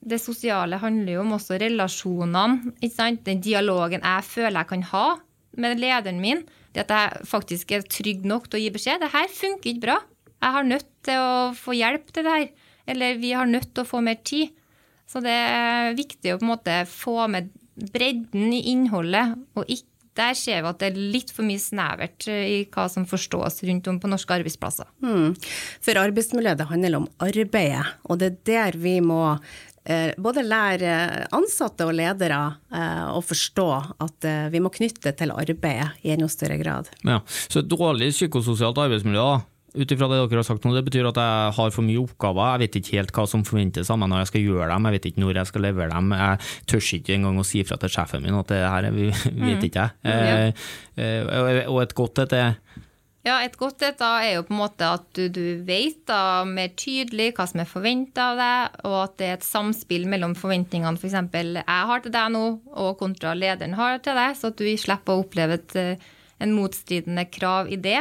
det 0.00 0.16
sosiale 0.22 0.78
handler 0.80 1.18
jo 1.18 1.24
om 1.26 1.34
også 1.36 1.58
relasjonene. 1.60 2.72
ikke 2.80 2.96
sant? 2.96 3.26
Den 3.26 3.42
dialogen 3.44 4.00
jeg 4.00 4.24
føler 4.24 4.62
jeg 4.62 4.72
kan 4.72 4.86
ha 4.94 5.08
med 5.58 5.80
lederen 5.82 6.20
min, 6.22 6.42
det 6.74 6.84
at 6.86 6.94
jeg 6.94 7.28
faktisk 7.28 7.74
er 7.74 7.86
trygg 7.86 8.26
nok 8.28 8.48
til 8.48 8.60
å 8.60 8.62
gi 8.62 8.72
beskjed. 8.74 9.02
Det 9.02 9.12
her 9.14 9.30
funker 9.34 9.72
ikke 9.72 9.86
bra. 9.86 9.98
Jeg 10.40 10.56
har 10.56 10.66
nødt 10.66 10.90
til 11.06 11.20
å 11.20 11.30
få 11.58 11.76
hjelp 11.76 12.12
til 12.14 12.26
det 12.26 12.36
her. 12.36 12.50
Eller 12.90 13.20
vi 13.20 13.34
har 13.36 13.50
nødt 13.50 13.72
til 13.74 13.84
å 13.84 13.90
få 13.90 14.02
mer 14.04 14.20
tid. 14.24 14.54
Så 15.10 15.22
det 15.24 15.34
er 15.34 15.96
viktig 15.98 16.34
å 16.34 16.40
på 16.40 16.46
en 16.46 16.52
måte 16.52 16.82
få 16.88 17.16
med 17.30 17.50
bredden 17.90 18.52
i 18.54 18.62
innholdet. 18.70 19.34
Og 19.58 19.66
ikke, 19.66 19.88
der 20.18 20.34
ser 20.38 20.62
vi 20.62 20.70
at 20.70 20.80
det 20.82 20.88
er 20.90 21.02
litt 21.14 21.30
for 21.32 21.46
mye 21.46 21.62
snevert 21.62 22.26
i 22.30 22.64
hva 22.74 22.88
som 22.92 23.06
forstås 23.08 23.62
rundt 23.66 23.88
om 23.90 24.00
på 24.02 24.10
norske 24.10 24.34
arbeidsplasser. 24.36 24.88
Mm. 25.06 25.36
For 25.82 26.00
arbeidsmiljø 26.00 26.54
det 26.58 26.66
handler 26.70 26.98
om 26.98 27.06
arbeidet, 27.22 27.84
og 28.06 28.20
det 28.20 28.30
er 28.30 28.40
der 28.50 28.80
vi 28.82 28.96
må 29.04 29.22
Eh, 29.79 29.79
både 30.20 30.44
lære 30.46 30.94
ansatte 31.36 31.86
og 31.88 31.94
ledere 31.96 32.40
eh, 32.74 33.06
å 33.10 33.20
forstå 33.24 33.68
at 34.06 34.28
eh, 34.28 34.48
vi 34.52 34.62
må 34.62 34.72
knytte 34.74 35.14
til 35.16 35.34
arbeidet 35.34 36.02
i 36.04 36.14
enda 36.14 36.28
større 36.30 36.58
grad. 36.60 36.90
Ja, 37.06 37.20
Så 37.48 37.62
et 37.62 37.70
dårlig 37.70 38.12
psykososialt 38.14 38.78
arbeidsmiljø 38.80 39.30
ut 39.70 39.92
ifra 39.94 40.08
det 40.10 40.16
dere 40.18 40.40
har 40.40 40.46
sagt 40.46 40.64
nå, 40.66 40.72
det 40.74 40.82
betyr 40.86 41.08
at 41.10 41.18
jeg 41.20 41.50
har 41.56 41.74
for 41.74 41.86
mye 41.86 42.00
oppgaver. 42.02 42.56
Jeg 42.56 42.62
vet 42.64 42.78
ikke 42.80 42.96
helt 42.98 43.12
hva 43.14 43.26
som 43.30 43.44
forventes 43.46 43.90
av 43.92 44.00
meg 44.00 44.10
når 44.10 44.24
jeg 44.24 44.30
skal 44.32 44.46
gjøre 44.48 44.70
dem, 44.72 44.88
jeg 44.88 44.96
vet 44.96 45.06
ikke 45.10 45.22
når 45.22 45.40
jeg 45.40 45.50
skal 45.50 45.64
levere 45.66 45.94
dem. 45.94 46.14
Jeg 46.18 46.48
tør 46.72 46.88
ikke 46.98 47.14
engang 47.16 47.38
å 47.38 47.46
si 47.46 47.62
fra 47.66 47.78
til 47.80 47.94
sjefen 47.94 48.24
min 48.26 48.38
at 48.40 48.50
det 48.50 48.60
her 48.64 48.88
vet 48.96 49.30
mm. 49.30 49.68
ikke 49.68 49.86
jeg. 49.86 49.94
Mm. 50.02 50.64
Eh, 51.04 51.70
og 51.70 51.80
et 51.84 51.94
godt 51.96 52.24
et 52.24 52.36
er 52.40 52.58
ja, 53.26 53.36
Et 53.44 53.56
godt 53.60 53.82
et 53.84 53.98
da 54.00 54.14
er 54.24 54.38
jo 54.38 54.44
på 54.48 54.54
en 54.54 54.60
måte 54.62 54.86
at 54.96 55.04
du, 55.16 55.26
du 55.28 55.60
vet 55.66 55.98
da 56.08 56.42
mer 56.48 56.70
tydelig 56.72 57.34
hva 57.36 57.44
som 57.50 57.60
er 57.60 57.68
forventa 57.68 58.30
av 58.30 58.40
deg, 58.40 58.78
og 58.88 58.96
at 59.02 59.18
det 59.20 59.28
er 59.28 59.36
et 59.36 59.44
samspill 59.44 60.06
mellom 60.08 60.32
forventningene 60.38 60.96
f.eks. 60.96 61.18
For 61.28 61.60
jeg 61.60 61.90
har 61.90 62.04
til 62.04 62.14
deg 62.16 62.32
nå, 62.32 62.44
og 62.72 62.96
kontra 63.02 63.34
lederen 63.36 63.76
har 63.76 64.00
til 64.00 64.16
deg, 64.16 64.38
så 64.40 64.48
at 64.48 64.60
du 64.60 64.64
slipper 64.80 65.12
å 65.12 65.24
oppleve 65.26 65.60
et, 65.60 65.76
eh, 65.76 66.10
en 66.40 66.56
motstridende 66.56 67.26
krav 67.28 67.68
i 67.68 67.76
det. 67.76 68.00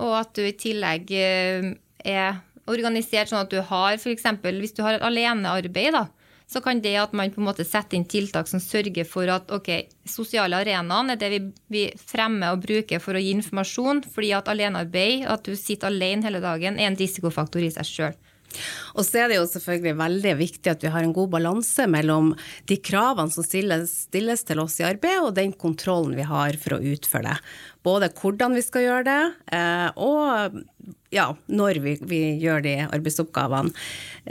Og 0.00 0.16
at 0.22 0.32
du 0.36 0.44
i 0.46 0.56
tillegg 0.56 1.12
eh, 1.12 1.70
er 2.08 2.40
organisert 2.66 3.30
sånn 3.30 3.44
at 3.44 3.52
du 3.52 3.60
har 3.60 4.00
f.eks. 4.00 4.24
hvis 4.40 4.74
du 4.76 4.82
har 4.86 4.96
et 4.96 5.04
alenearbeid, 5.04 5.92
da, 5.94 6.06
så 6.46 6.62
kan 6.62 6.80
det 6.82 6.94
at 7.00 7.14
man 7.16 7.32
på 7.34 7.40
en 7.42 7.48
måte 7.48 7.66
setter 7.66 7.98
inn 7.98 8.06
tiltak 8.06 8.46
som 8.50 8.62
sørger 8.62 9.06
for 9.08 9.30
at 9.32 9.50
ok, 9.52 9.70
sosiale 10.06 10.60
arenaen 10.62 11.10
er 11.10 11.18
det 11.18 11.32
vi, 11.32 11.40
vi, 11.72 11.82
fremmer 11.98 12.54
og 12.54 12.62
bruker 12.62 13.02
for 13.02 13.18
å 13.18 13.22
gi 13.22 13.34
informasjon, 13.34 14.04
fordi 14.14 14.30
at 14.36 14.52
alenearbeid, 14.52 15.26
at 15.26 15.42
du 15.46 15.56
sitter 15.58 15.90
alene 15.90 16.28
hele 16.28 16.42
dagen, 16.44 16.78
er 16.78 16.90
en 16.90 16.98
risikofaktor 16.98 17.66
i 17.66 17.72
seg 17.74 17.90
sjøl. 17.90 18.16
Og 18.96 19.04
så 19.04 19.20
er 19.20 19.30
det 19.30 19.38
jo 19.40 19.48
selvfølgelig 19.50 19.96
veldig 19.98 20.34
viktig 20.38 20.70
at 20.70 20.84
vi 20.84 20.92
har 20.92 21.04
en 21.04 21.14
god 21.16 21.32
balanse 21.34 21.86
mellom 21.90 22.32
de 22.70 22.78
kravene 22.80 23.32
som 23.32 23.44
stilles, 23.44 23.92
stilles, 24.06 24.44
til 24.46 24.62
oss 24.62 24.78
i 24.80 24.86
arbeid, 24.88 25.18
og 25.24 25.34
den 25.36 25.52
kontrollen 25.58 26.16
vi 26.16 26.26
har 26.26 26.56
for 26.62 26.78
å 26.78 26.82
utføre 26.94 27.34
det. 27.34 27.36
Både 27.86 28.10
hvordan 28.16 28.56
vi 28.56 28.64
skal 28.64 28.86
gjøre 28.86 29.06
det, 29.10 29.20
eh, 29.58 29.88
og 29.98 30.95
ja, 31.14 31.30
når 31.46 31.80
vi, 31.84 31.96
vi, 32.02 32.20
gjør 32.42 32.64
de 32.64 32.74
arbeidsoppgavene. 32.86 33.72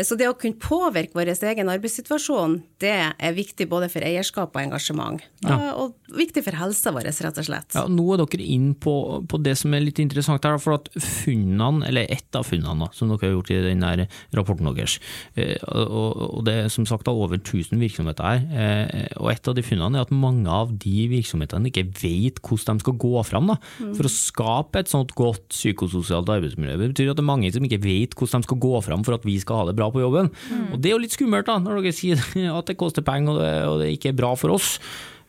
Så 0.04 0.18
det 0.20 0.28
å 0.28 0.36
kunne 0.36 0.60
påvirke 0.60 1.16
vår 1.16 1.32
egen 1.36 1.72
arbeidssituasjon, 1.72 2.58
det 2.84 2.96
er 3.16 3.36
viktig 3.36 3.70
både 3.72 3.88
for 3.92 4.04
eierskap 4.04 4.56
og 4.56 4.64
engasjement. 4.66 5.24
Ja. 5.46 5.72
Og, 5.80 5.94
viktig 6.16 6.44
for 6.46 6.58
helsa 6.60 6.92
vår, 6.96 7.08
rett 7.08 7.40
og 7.40 7.48
slett. 7.48 7.76
Ja, 7.78 7.86
nå 7.92 8.06
er 8.14 8.22
dere 8.22 8.44
inn 8.44 8.74
på, 8.80 8.94
på, 9.30 9.40
det 9.46 9.56
som 9.60 9.74
er 9.76 9.86
litt 9.86 10.02
interessant 10.04 10.44
her, 10.46 10.60
for 10.62 10.78
at 10.78 10.90
funnene, 11.00 11.86
eller 11.88 12.12
ett 12.12 12.36
av 12.36 12.48
funnene 12.48 12.90
som 12.96 13.12
dere 13.12 13.30
har 13.30 13.36
gjort 13.38 13.54
i 13.56 13.62
den 13.70 13.86
der 13.86 14.06
rapporten 14.36 14.68
deres, 14.68 14.98
eh, 15.40 15.56
og, 15.64 16.44
det 16.46 16.58
er 16.66 16.70
som 16.74 16.88
sagt 16.90 17.08
over 17.12 17.40
1000 17.40 17.80
virksomheter 17.82 18.28
her, 18.28 18.44
eh, 18.52 19.08
og 19.22 19.32
et 19.32 19.48
av 19.48 19.56
de 19.56 19.64
funnene 19.66 20.00
er 20.00 20.08
at 20.08 20.14
mange 20.14 20.52
av 20.52 20.76
de 20.84 21.08
virksomhetene 21.12 21.72
ikke 21.72 21.88
vet 22.02 22.44
hvordan 22.44 22.80
de 22.80 22.86
skal 22.86 23.00
gå 23.02 23.14
fram 23.28 23.54
da, 23.54 23.58
mm. 23.80 23.96
for 23.98 24.10
å 24.10 24.14
skape 24.14 24.84
et 24.84 24.92
sånt 24.92 25.16
godt 25.18 25.48
psykososialt 25.54 26.30
arbeidsmiljø 26.36 26.65
det 26.74 26.92
betyr 26.92 27.12
at 27.12 27.20
det 27.20 27.24
er 27.24 27.30
mange 27.30 27.52
som 27.54 27.66
ikke 27.68 27.82
vet 27.84 28.16
hvordan 28.18 28.44
de 28.44 28.50
skal 28.50 28.62
gå 28.66 28.74
fram 28.86 29.04
for 29.08 29.18
at 29.18 29.26
vi 29.28 29.38
skal 29.42 29.62
ha 29.62 29.68
det 29.70 29.76
bra 29.78 29.90
på 29.94 30.02
jobben. 30.04 30.32
Mm. 30.50 30.70
Og 30.74 30.80
Det 30.82 30.90
er 30.90 30.96
jo 30.96 31.04
litt 31.04 31.16
skummelt 31.16 31.50
da, 31.50 31.60
når 31.62 31.82
dere 31.82 31.96
sier 31.96 32.22
at 32.60 32.72
det 32.72 32.80
koster 32.80 33.06
penger 33.06 33.36
og 33.36 33.44
det, 33.44 33.54
og 33.70 33.78
det 33.84 33.92
ikke 33.96 34.14
er 34.14 34.20
bra 34.20 34.34
for 34.40 34.56
oss. 34.56 34.76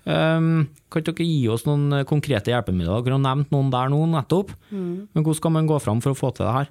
Um, 0.07 0.69
kan 0.93 1.03
dere 1.03 1.27
gi 1.27 1.49
oss 1.51 1.67
noen 1.67 2.05
konkrete 2.07 2.53
hjelpemidler? 2.53 3.03
Dere 3.03 3.19
har 3.19 3.25
nevnt 3.25 3.55
noen 3.55 3.73
der 3.75 3.91
nå 3.93 4.05
nettopp. 4.13 4.53
Mm. 4.71 5.09
Men 5.11 5.25
hvordan 5.25 5.41
skal 5.41 5.57
man 5.59 5.71
gå 5.71 5.81
fram 5.83 6.03
for 6.05 6.15
å 6.15 6.19
få 6.19 6.33
til 6.35 6.47
det 6.47 6.55
her? 6.61 6.71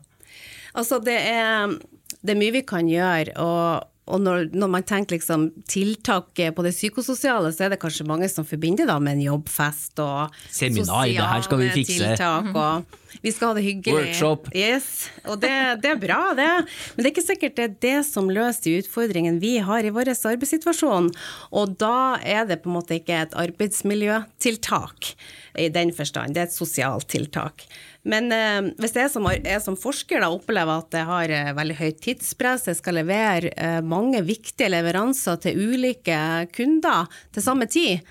Altså, 0.76 1.00
det 1.04 1.18
er, 1.20 1.76
det 2.22 2.34
er 2.34 2.40
mye 2.40 2.56
vi 2.56 2.64
kan 2.68 2.88
gjøre. 2.90 3.36
og 3.40 3.92
og 4.06 4.22
når, 4.22 4.52
når, 4.54 4.70
man 4.70 4.84
tenker 4.86 5.18
liksom 5.18 5.48
tiltak 5.70 6.38
på 6.38 6.66
det 6.66 6.76
psykososiale, 6.76 7.50
så 7.54 7.66
er 7.66 7.74
det 7.74 7.80
kanskje 7.82 8.06
mange 8.06 8.28
som 8.30 8.46
forbinder 8.46 8.86
det 8.86 8.98
med 9.02 9.18
en 9.18 9.24
jobbfest 9.24 10.02
og 10.04 10.36
Seminar, 10.54 11.08
det 11.10 11.26
her 11.32 11.46
skal 11.48 11.62
vi 11.64 11.70
fikse. 11.74 11.98
tiltak. 11.98 12.52
og 12.54 13.24
Vi 13.24 13.34
skal 13.34 13.50
ha 13.50 13.58
det 13.58 13.64
hyggelig. 13.66 13.96
Workshop. 13.96 14.52
Yes, 14.54 15.08
og 15.26 15.40
det, 15.42 15.56
det, 15.82 15.96
er 15.96 16.02
bra, 16.02 16.20
det. 16.38 16.52
Men 16.94 17.02
det 17.02 17.10
er 17.10 17.14
ikke 17.16 17.26
sikkert 17.26 17.58
det 17.58 17.66
er 17.66 17.74
det 17.88 17.96
som 18.06 18.30
løser 18.30 18.68
de 18.68 18.84
utfordringene 18.84 19.42
vi 19.42 19.56
har 19.66 19.88
i 19.88 19.94
vår 19.96 20.14
arbeidssituasjon. 20.14 21.10
Og 21.58 21.76
da 21.82 22.22
er 22.22 22.46
det 22.46 22.62
på 22.62 22.70
en 22.70 22.78
måte 22.78 23.00
ikke 23.00 23.24
et 23.24 23.34
arbeidsmiljøtiltak 23.42 25.16
i 25.58 25.70
den 25.74 25.96
forstand, 25.96 26.36
det 26.36 26.44
er 26.44 26.50
et 26.52 26.54
sosialt 26.54 27.10
tiltak. 27.10 27.66
Men 28.06 28.30
eh, 28.34 28.70
hvis 28.82 28.96
jeg 28.98 29.10
som, 29.14 29.26
jeg 29.34 29.62
som 29.64 29.78
forsker 29.80 30.22
da 30.22 30.30
opplever 30.34 30.84
at 30.84 30.94
jeg 30.94 31.10
har 31.10 31.34
eh, 31.34 31.52
veldig 31.58 31.78
høyt 31.80 32.04
tidspress, 32.06 32.68
jeg 32.70 32.80
skal 32.80 33.00
levere 33.00 33.52
eh, 33.58 33.82
mange 33.82 34.22
viktige 34.26 34.70
leveranser 34.70 35.42
til 35.42 35.74
ulike 35.74 36.20
kunder 36.54 37.10
til 37.34 37.46
samme 37.46 37.68
tid, 37.72 38.06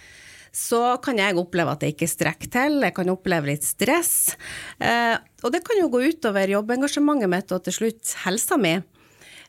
så 0.54 0.96
kan 1.02 1.18
jeg 1.18 1.38
oppleve 1.38 1.74
at 1.74 1.82
det 1.82 1.94
ikke 1.94 2.10
strekker 2.10 2.50
til, 2.54 2.80
jeg 2.86 2.94
kan 2.94 3.10
oppleve 3.10 3.50
litt 3.50 3.66
stress. 3.66 4.34
Eh, 4.78 5.14
og 5.42 5.54
det 5.54 5.64
kan 5.66 5.80
jo 5.82 5.90
gå 5.90 6.02
utover 6.10 6.52
jobbengasjementet 6.54 7.30
mitt 7.30 7.54
og 7.54 7.64
til 7.66 7.78
slutt 7.78 8.14
helsa 8.22 8.58
mi. 8.58 8.76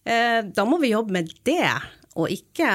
Eh, 0.05 0.39
da 0.45 0.65
må 0.65 0.81
vi 0.81 0.93
jobbe 0.93 1.13
med 1.17 1.29
det, 1.45 1.69
og 2.17 2.33
ikke 2.33 2.69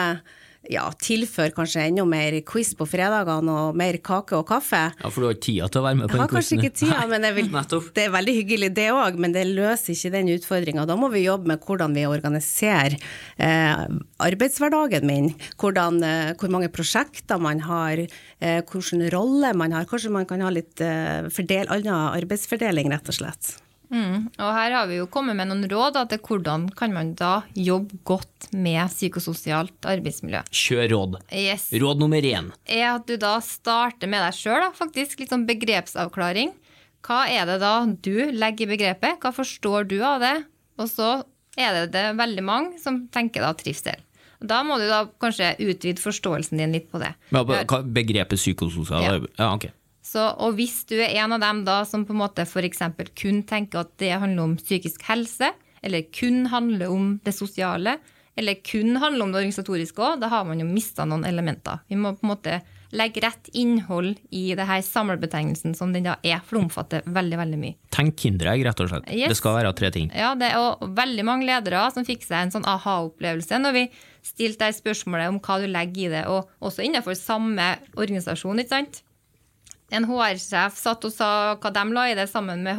ja, 0.68 0.82
tilføre 1.00 1.54
kanskje 1.56 1.86
enda 1.88 2.04
mer 2.08 2.34
quiz 2.46 2.74
på 2.76 2.84
fredagene 2.88 3.52
og 3.62 3.78
mer 3.78 3.96
kake 4.04 4.36
og 4.36 4.44
kaffe. 4.50 4.82
Ja, 5.00 5.08
For 5.08 5.22
du 5.22 5.28
har 5.28 5.36
ikke 5.36 5.46
tida 5.46 5.68
til 5.72 5.80
å 5.80 5.84
være 5.86 5.98
med 6.00 6.10
på 6.10 6.18
Jeg 6.18 6.22
har 6.22 6.34
kanskje 6.34 6.58
ikke 6.58 6.72
tida, 6.82 6.98
men 7.08 7.24
vil, 7.36 7.48
det 7.96 8.04
er 8.04 8.12
veldig 8.12 8.34
hyggelig 8.36 8.70
det 8.76 8.88
òg, 8.92 9.16
men 9.22 9.36
det 9.36 9.46
løser 9.48 9.94
ikke 9.94 10.12
den 10.18 10.32
utfordringa. 10.36 10.84
Da 10.90 10.98
må 11.00 11.08
vi 11.14 11.24
jobbe 11.24 11.52
med 11.52 11.64
hvordan 11.64 11.96
vi 11.96 12.04
organiserer 12.10 12.98
eh, 12.98 13.86
arbeidshverdagen 14.20 15.08
min, 15.08 15.32
hvordan, 15.60 16.02
eh, 16.04 16.34
hvor 16.40 16.52
mange 16.52 16.68
prosjekter 16.74 17.40
man 17.40 17.64
har, 17.64 18.04
eh, 18.04 18.60
hvilken 18.60 19.08
rolle 19.14 19.54
man 19.56 19.72
har. 19.76 19.88
Kanskje 19.88 20.12
man 20.12 20.28
kan 20.28 20.44
ha 20.44 20.52
litt 20.52 20.84
eh, 20.84 21.30
fordel, 21.32 21.72
annen 21.72 22.20
arbeidsfordeling, 22.20 22.92
rett 22.92 23.08
og 23.08 23.20
slett. 23.22 23.56
Mm. 23.90 24.28
Og 24.38 24.50
her 24.54 24.74
har 24.76 24.86
vi 24.90 25.00
jo 25.00 25.08
kommet 25.10 25.34
med 25.38 25.50
noen 25.50 25.66
råd 25.70 25.96
da, 25.96 26.04
til 26.10 26.20
hvordan 26.22 26.68
kan 26.78 26.94
man 26.94 27.12
da 27.18 27.40
jobbe 27.58 27.98
godt 28.06 28.50
med 28.54 28.86
psykososialt 28.92 29.88
arbeidsmiljø. 29.90 30.44
Kjør 30.54 30.86
råd. 30.94 31.18
Yes. 31.34 31.68
Råd 31.74 32.02
nummer 32.02 32.22
én. 32.22 32.52
er 32.66 32.86
at 32.94 33.06
du 33.10 33.16
da 33.20 33.36
starter 33.44 34.10
med 34.10 34.22
deg 34.24 34.36
sjøl, 34.38 34.68
faktisk. 34.78 35.18
Litt 35.20 35.34
sånn 35.34 35.48
begrepsavklaring. 35.48 36.54
Hva 37.06 37.24
er 37.32 37.48
det 37.48 37.58
da 37.62 37.74
du 37.88 38.30
legger 38.36 38.68
i 38.68 38.72
begrepet? 38.76 39.18
Hva 39.22 39.32
forstår 39.34 39.88
du 39.90 39.98
av 40.04 40.20
det? 40.22 40.36
Og 40.80 40.88
så 40.90 41.10
er 41.58 41.74
det, 41.74 41.84
det 41.96 42.06
veldig 42.18 42.44
mange 42.46 42.78
som 42.82 43.06
tenker 43.12 43.44
da 43.44 43.54
trivsel. 43.58 43.98
Da 44.40 44.62
må 44.64 44.78
du 44.80 44.86
da 44.88 45.02
kanskje 45.20 45.52
utvide 45.60 46.00
forståelsen 46.00 46.60
din 46.60 46.72
litt 46.72 46.88
på 46.92 47.00
det. 47.02 47.12
Ja, 47.34 47.42
Begrepet 47.44 48.40
psykososial 48.40 49.04
Ja. 49.04 49.18
Ja, 49.36 49.50
ok. 49.54 49.68
Så, 50.10 50.22
og 50.42 50.56
hvis 50.58 50.80
du 50.90 50.96
er 50.98 51.12
en 51.22 51.36
av 51.36 51.42
dem 51.42 51.62
da 51.66 51.82
som 51.86 52.02
på 52.06 52.14
en 52.14 52.22
måte 52.24 52.42
f.eks. 52.42 52.82
kun 53.14 53.44
tenker 53.46 53.84
at 53.84 53.92
det 54.02 54.16
handler 54.18 54.48
om 54.48 54.56
psykisk 54.58 55.04
helse, 55.06 55.52
eller 55.86 56.08
kun 56.10 56.48
handler 56.50 56.90
om 56.90 57.12
det 57.24 57.34
sosiale, 57.36 58.00
eller 58.40 58.58
kun 58.66 58.96
handler 58.98 59.26
om 59.26 59.32
det 59.32 59.40
organisatoriske 59.42 60.02
òg, 60.02 60.18
da 60.22 60.30
har 60.32 60.46
man 60.48 60.60
jo 60.62 60.66
mista 60.66 61.06
noen 61.06 61.26
elementer. 61.28 61.82
Vi 61.90 61.98
må 61.98 62.14
på 62.16 62.26
en 62.26 62.32
måte 62.32 62.60
legge 62.96 63.22
rett 63.22 63.50
innhold 63.54 64.16
i 64.34 64.48
det 64.58 64.66
her 64.66 64.80
samlebetegnelsen 64.82 65.76
som 65.78 65.92
den 65.94 66.08
da 66.08 66.16
er, 66.26 66.40
for 66.42 66.58
det 66.58 66.64
omfatter 66.64 67.04
veldig, 67.06 67.36
veldig 67.38 67.60
mye. 67.60 67.76
Tenk 67.94 68.16
Kinderegg, 68.18 68.64
rett 68.66 68.82
og 68.82 68.90
slett. 68.90 69.10
Yes. 69.14 69.30
Det 69.30 69.38
skal 69.38 69.60
være 69.60 69.74
tre 69.78 69.92
ting. 69.94 70.08
Ja, 70.10 70.32
det 70.38 70.50
er 70.56 70.90
veldig 70.96 71.26
mange 71.28 71.46
ledere 71.46 71.84
som 71.94 72.06
fikk 72.08 72.26
seg 72.26 72.48
en 72.48 72.54
sånn 72.56 72.66
aha-opplevelse 72.66 73.60
når 73.62 73.76
vi 73.76 73.84
stilte 74.26 74.66
deg 74.66 74.80
spørsmålet 74.80 75.30
om 75.30 75.38
hva 75.44 75.60
du 75.62 75.68
legger 75.70 76.08
i 76.08 76.10
det, 76.16 76.24
og 76.26 76.50
også 76.66 76.82
innenfor 76.88 77.14
samme 77.18 77.76
organisasjon, 77.94 78.64
ikke 78.64 78.74
sant? 78.74 79.04
En 79.90 80.06
HR-sjef 80.06 80.76
satt 80.78 81.06
og 81.06 81.14
sa 81.14 81.30
hva 81.58 81.72
de 81.74 81.86
la 81.94 82.10
i 82.10 82.18
det 82.18 82.28
sammen 82.30 82.62
med 82.66 82.78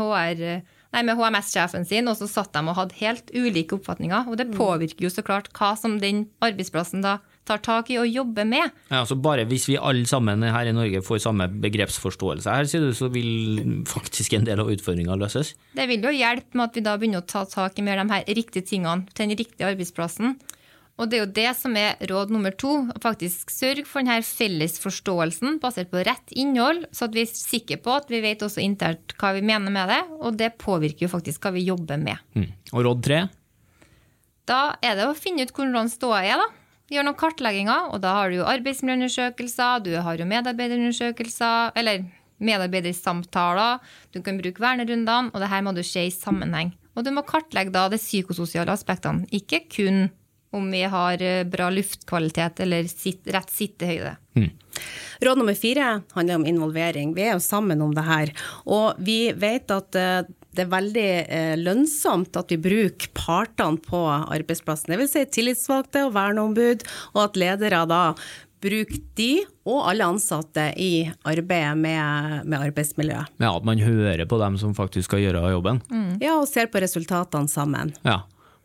med 0.91 1.15
HMS-sjefen 1.15 1.85
sin, 1.87 2.07
og 2.11 2.17
så 2.19 2.27
satt 2.27 2.51
de 2.51 2.61
og 2.67 2.75
hadde 2.75 2.97
helt 2.99 3.31
ulike 3.31 3.77
oppfatninger, 3.77 4.27
og 4.27 4.39
det 4.39 4.49
påvirker 4.57 5.07
jo 5.07 5.11
så 5.13 5.23
klart 5.23 5.47
hva 5.55 5.73
som 5.79 5.99
den 6.01 6.25
arbeidsplassen 6.43 7.03
da 7.05 7.19
tar 7.47 7.61
tak 7.63 7.89
i 7.89 7.97
og 7.99 8.09
jobber 8.09 8.45
med. 8.47 8.69
Ja, 8.91 9.01
altså 9.01 9.15
bare 9.15 9.47
Hvis 9.49 9.67
vi 9.69 9.77
alle 9.79 10.05
sammen 10.05 10.43
her 10.43 10.67
i 10.67 10.75
Norge 10.75 11.01
får 11.01 11.23
samme 11.23 11.47
begrepsforståelse, 11.63 12.49
her, 12.49 12.69
sier 12.69 12.85
du, 12.85 12.93
så 12.93 13.09
vil 13.13 13.81
faktisk 13.89 14.35
en 14.37 14.47
del 14.47 14.61
av 14.61 14.71
utfordringa 14.71 15.17
løses. 15.19 15.55
Det 15.75 15.87
vil 15.89 16.05
jo 16.05 16.13
hjelpe 16.13 16.57
med 16.57 16.69
at 16.69 16.77
vi 16.77 16.85
da 16.85 16.97
begynner 16.99 17.23
å 17.23 17.27
ta 17.27 17.45
tak 17.49 17.79
i 17.79 17.85
mer 17.85 18.01
de 18.03 18.07
her 18.11 18.27
riktige 18.27 18.67
tingene 18.67 19.07
til 19.15 19.31
den 19.31 19.39
riktige 19.39 19.71
arbeidsplassen. 19.71 20.37
Og 21.01 21.09
det 21.09 21.17
er 21.17 21.23
jo 21.23 21.33
det 21.33 21.51
som 21.57 21.73
er 21.79 21.97
råd 22.11 22.29
nummer 22.29 22.53
to. 22.53 22.75
Faktisk 23.01 23.49
sørg 23.49 23.87
for 23.89 24.05
denne 24.05 24.21
felles 24.21 24.77
forståelsen 24.83 25.57
basert 25.63 25.89
på 25.89 26.03
rett 26.05 26.33
innhold, 26.37 26.83
så 26.93 27.07
at 27.07 27.17
vi 27.17 27.23
er 27.25 27.31
sikre 27.33 27.79
på 27.81 27.95
at 27.97 28.11
vi 28.13 28.21
vet 28.21 28.45
også 28.45 28.61
internt 28.61 29.15
hva 29.17 29.33
vi 29.33 29.41
mener 29.41 29.73
med 29.73 29.89
det, 29.89 30.01
og 30.21 30.37
det 30.37 30.53
påvirker 30.61 31.07
jo 31.07 31.13
faktisk 31.15 31.47
hva 31.47 31.55
vi 31.57 31.65
jobber 31.65 31.97
med. 31.97 32.21
Mm. 32.37 32.51
Og 32.75 32.85
råd 32.85 33.01
tre? 33.07 33.21
Da 34.45 34.61
er 34.85 34.99
det 34.99 35.09
å 35.09 35.17
finne 35.17 35.47
ut 35.47 35.55
hvordan 35.57 35.89
ståa 35.89 36.21
er, 36.21 36.37
da. 36.37 36.47
Gjør 36.91 37.07
noen 37.07 37.17
kartlegginger, 37.17 37.89
og 37.95 38.01
da 38.03 38.13
har 38.19 38.29
du 38.29 38.41
jo 38.41 38.47
arbeidsmiljøundersøkelser, 38.51 39.81
du 39.85 39.93
har 40.05 40.21
jo 40.21 40.27
medarbeiderundersøkelser, 40.27 41.73
eller 41.79 42.05
medarbeidersamtaler, 42.41 43.79
du 44.13 44.19
kan 44.25 44.37
bruke 44.41 44.61
vernerundene, 44.61 45.31
og 45.31 45.41
det 45.41 45.49
her 45.49 45.65
må 45.65 45.73
du 45.73 45.81
se 45.87 46.05
i 46.05 46.13
sammenheng. 46.13 46.75
Og 46.97 47.05
du 47.07 47.13
må 47.15 47.23
kartlegge 47.23 47.71
da 47.73 47.85
de 47.89 47.97
psykososiale 48.01 48.73
aspektene, 48.75 49.23
ikke 49.31 49.63
kun 49.71 50.09
om 50.51 50.67
vi 50.71 50.83
har 50.83 51.21
eh, 51.21 51.43
bra 51.47 51.69
luftkvalitet 51.69 52.59
eller 52.65 52.89
sitt, 52.91 53.23
rett 53.31 53.49
sittehøyde. 53.51 54.17
Råd 55.21 55.37
nummer 55.37 55.53
fire 55.53 56.01
handler 56.11 56.35
om 56.35 56.45
involvering. 56.45 57.13
Vi 57.15 57.25
er 57.27 57.35
jo 57.35 57.43
sammen 57.43 57.81
om 57.83 57.95
det 57.95 58.05
her. 58.07 58.31
Og 58.65 58.99
vi 58.99 59.31
vet 59.37 59.71
at 59.71 59.97
eh, 59.99 60.21
det 60.51 60.65
er 60.65 60.71
veldig 60.71 61.09
eh, 61.23 61.55
lønnsomt 61.59 62.35
at 62.39 62.51
vi 62.51 62.59
bruker 62.59 63.11
partene 63.15 63.79
på 63.79 64.03
arbeidsplassen. 64.11 64.91
Det 64.91 64.99
vil 64.99 65.11
si 65.11 65.25
tillitsvalgte 65.31 66.07
og 66.07 66.15
verneombud, 66.17 66.83
og 67.15 67.21
at 67.29 67.39
ledere 67.39 67.85
da 67.87 68.01
bruker 68.61 68.99
de 69.17 69.31
og 69.65 69.87
alle 69.89 70.05
ansatte 70.05 70.67
i 70.77 71.07
arbeidet 71.25 71.77
med, 71.79 72.43
med 72.45 72.67
arbeidsmiljøet. 72.67 73.31
Ja, 73.41 73.55
At 73.55 73.65
man 73.65 73.81
hører 73.81 74.25
på 74.29 74.37
dem 74.41 74.59
som 74.61 74.75
faktisk 74.77 75.09
skal 75.09 75.23
gjøre 75.23 75.53
jobben. 75.55 75.81
Ja, 76.21 76.35
og 76.37 76.49
ser 76.49 76.69
på 76.69 76.81
resultatene 76.83 77.49
sammen. 77.49 77.95
Ja, 78.05 78.19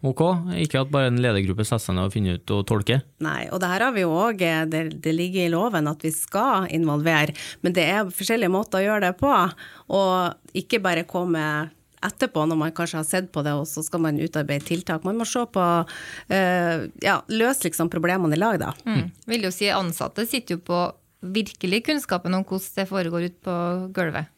ok. 0.05 0.23
Ikke 0.61 0.83
at 0.83 0.91
bare 0.93 1.11
en 1.11 1.21
ledergruppe 1.23 1.65
setter 1.67 1.85
seg 1.87 1.97
ned 1.97 2.09
og 2.09 2.15
finner 2.15 2.41
ut 2.41 2.55
og 2.57 2.67
tolker. 2.69 3.05
Nei, 3.25 3.47
og 3.51 3.63
det 3.63 3.71
her 3.71 3.87
har 3.87 3.95
vi 3.97 4.05
jo 4.05 4.13
òg, 4.17 4.43
det, 4.73 4.83
det 5.05 5.15
ligger 5.15 5.47
i 5.47 5.53
loven 5.53 5.89
at 5.91 6.05
vi 6.05 6.13
skal 6.15 6.69
involvere, 6.75 7.37
men 7.65 7.77
det 7.77 7.87
er 7.95 8.13
forskjellige 8.13 8.53
måter 8.53 8.83
å 8.83 8.87
gjøre 8.87 9.09
det 9.09 9.17
på. 9.23 9.33
Og 9.97 10.59
ikke 10.61 10.83
bare 10.85 11.09
komme 11.09 11.47
etterpå 12.07 12.45
når 12.47 12.59
man 12.61 12.75
kanskje 12.77 13.01
har 13.01 13.09
sett 13.09 13.33
på 13.33 13.43
det, 13.47 13.55
og 13.57 13.67
så 13.69 13.83
skal 13.85 14.03
man 14.05 14.21
utarbeide 14.21 14.67
tiltak. 14.69 15.07
Man 15.07 15.19
må 15.19 15.27
se 15.29 15.43
på 15.53 15.65
eh, 16.29 16.87
ja, 17.03 17.17
løse 17.33 17.67
liksom 17.67 17.91
problemene 17.93 18.37
i 18.37 18.41
lag, 18.41 18.61
da. 18.63 18.73
Mm. 18.87 19.09
Vil 19.33 19.49
jo 19.49 19.55
si 19.55 19.71
Ansatte 19.73 20.27
sitter 20.29 20.59
jo 20.59 20.65
på 20.67 20.85
virkelig 21.27 21.83
kunnskapen 21.89 22.37
om 22.37 22.45
hvordan 22.47 22.77
det 22.77 22.89
foregår 22.91 23.29
ute 23.31 23.41
på 23.43 23.57
gulvet. 23.97 24.31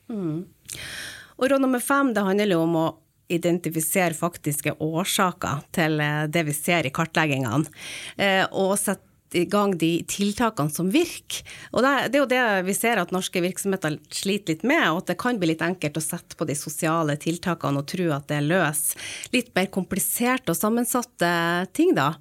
Og 1.39 1.51
råd 1.51 1.63
nummer 1.63 1.83
fem, 1.83 2.15
det 2.15 2.25
handler 2.25 2.55
jo 2.55 2.63
om 2.65 2.79
å 2.79 2.87
identifisere 3.29 4.17
faktiske 4.17 4.75
årsaker 4.81 5.67
til 5.77 6.01
eh, 6.01 6.25
det 6.33 6.47
vi 6.49 6.57
ser 6.57 6.89
i 6.89 6.95
kartleggingene, 6.95 7.69
eh, 8.17 8.45
og 8.51 8.77
sette 8.81 9.05
i 9.37 9.45
gang 9.45 9.75
de 9.77 9.91
tiltakene 10.09 10.73
som 10.73 10.89
virker. 10.93 11.43
Og 11.77 11.85
det, 11.85 11.91
er 12.09 12.23
jo 12.23 12.29
det 12.31 12.43
vi 12.65 12.75
ser 12.77 13.01
at 13.01 13.13
norske 13.13 13.43
virksomheter 13.45 13.99
sliter 14.15 14.55
litt 14.55 14.65
med, 14.65 14.87
og 14.89 15.03
at 15.03 15.13
det 15.13 15.19
kan 15.21 15.41
bli 15.41 15.51
litt 15.53 15.65
enkelt 15.65 16.01
å 16.01 16.05
sette 16.05 16.39
på 16.39 16.49
de 16.49 16.57
sosiale 16.57 17.19
tiltakene 17.21 17.83
og 17.83 17.91
tro 17.93 18.09
at 18.17 18.29
det 18.33 18.41
løser 18.47 19.11
litt 19.35 19.53
mer 19.57 19.69
kompliserte 19.75 20.55
og 20.55 20.59
sammensatte 20.59 21.31
ting, 21.77 21.93
da. 21.99 22.15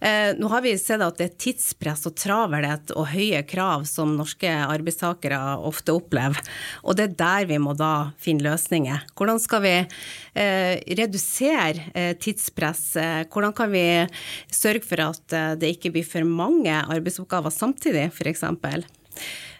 Eh, 0.00 0.32
nå 0.38 0.50
har 0.52 0.64
vi 0.64 0.74
sett 0.78 1.02
at 1.04 1.18
det 1.18 1.28
er 1.28 1.38
tidspress 1.46 2.06
og 2.08 2.16
travelhet 2.18 2.92
og 2.96 3.08
høye 3.12 3.42
krav 3.48 3.86
som 3.88 4.14
norske 4.18 4.50
arbeidstakere 4.50 5.40
ofte 5.66 5.94
opplever, 5.96 6.40
og 6.84 6.98
det 6.98 7.08
er 7.08 7.16
der 7.22 7.48
vi 7.50 7.60
må 7.62 7.76
da 7.78 8.10
finne 8.22 8.46
løsninger. 8.46 9.06
Hvordan 9.16 9.40
skal 9.42 9.64
vi 9.64 9.74
eh, 9.78 10.74
redusere 10.98 11.90
eh, 11.94 12.12
tidspress? 12.20 12.84
Hvordan 13.32 13.56
kan 13.56 13.72
vi 13.72 13.86
sørge 14.52 14.84
for 14.86 15.02
at 15.08 15.36
det 15.60 15.74
ikke 15.76 15.92
blir 15.94 16.06
for 16.06 16.26
mange 16.28 16.72
arbeidsoppgaver 16.72 17.54
samtidig, 17.54 18.08
f.eks.? 18.12 18.44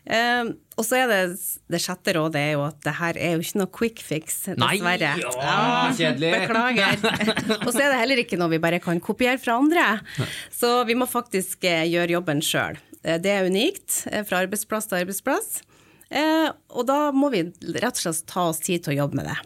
Eh, 0.07 0.51
og 0.79 0.85
så 0.87 0.99
er 1.01 1.09
det 1.11 1.21
det 1.73 1.81
sjette 1.83 2.13
rådet 2.15 2.39
er 2.39 2.53
jo 2.55 2.61
at 2.69 2.77
det 2.85 2.93
her 2.99 3.17
er 3.19 3.33
jo 3.35 3.43
ikke 3.43 3.59
noe 3.59 3.71
quick 3.75 4.03
fix, 4.07 4.37
Nei, 4.55 4.77
ja, 5.41 5.93
kjedelig. 5.99 6.33
Beklager. 6.45 7.01
og 7.67 7.71
så 7.73 7.81
er 7.81 7.89
det 7.95 8.01
heller 8.03 8.23
ikke 8.23 8.39
noe 8.39 8.53
vi 8.53 8.61
bare 8.63 8.79
kan 8.85 9.01
kopiere 9.03 9.41
fra 9.43 9.57
andre. 9.59 9.87
Så 10.55 10.85
vi 10.87 10.95
må 10.99 11.09
faktisk 11.11 11.65
eh, 11.67 11.85
gjøre 11.91 12.15
jobben 12.19 12.45
sjøl. 12.45 12.79
Det 13.03 13.31
er 13.33 13.47
unikt 13.51 14.05
eh, 14.13 14.23
fra 14.27 14.45
arbeidsplass 14.45 14.87
til 14.91 15.01
arbeidsplass. 15.03 15.61
Eh, 16.11 16.49
Og 16.71 16.87
da 16.87 17.11
må 17.15 17.33
vi 17.35 17.43
rett 17.81 17.97
og 17.99 18.03
slett 18.05 18.27
ta 18.31 18.47
oss 18.53 18.63
tid 18.63 18.85
til 18.87 18.95
å 18.95 19.01
jobbe 19.05 19.19
med 19.23 19.27
det. 19.33 19.39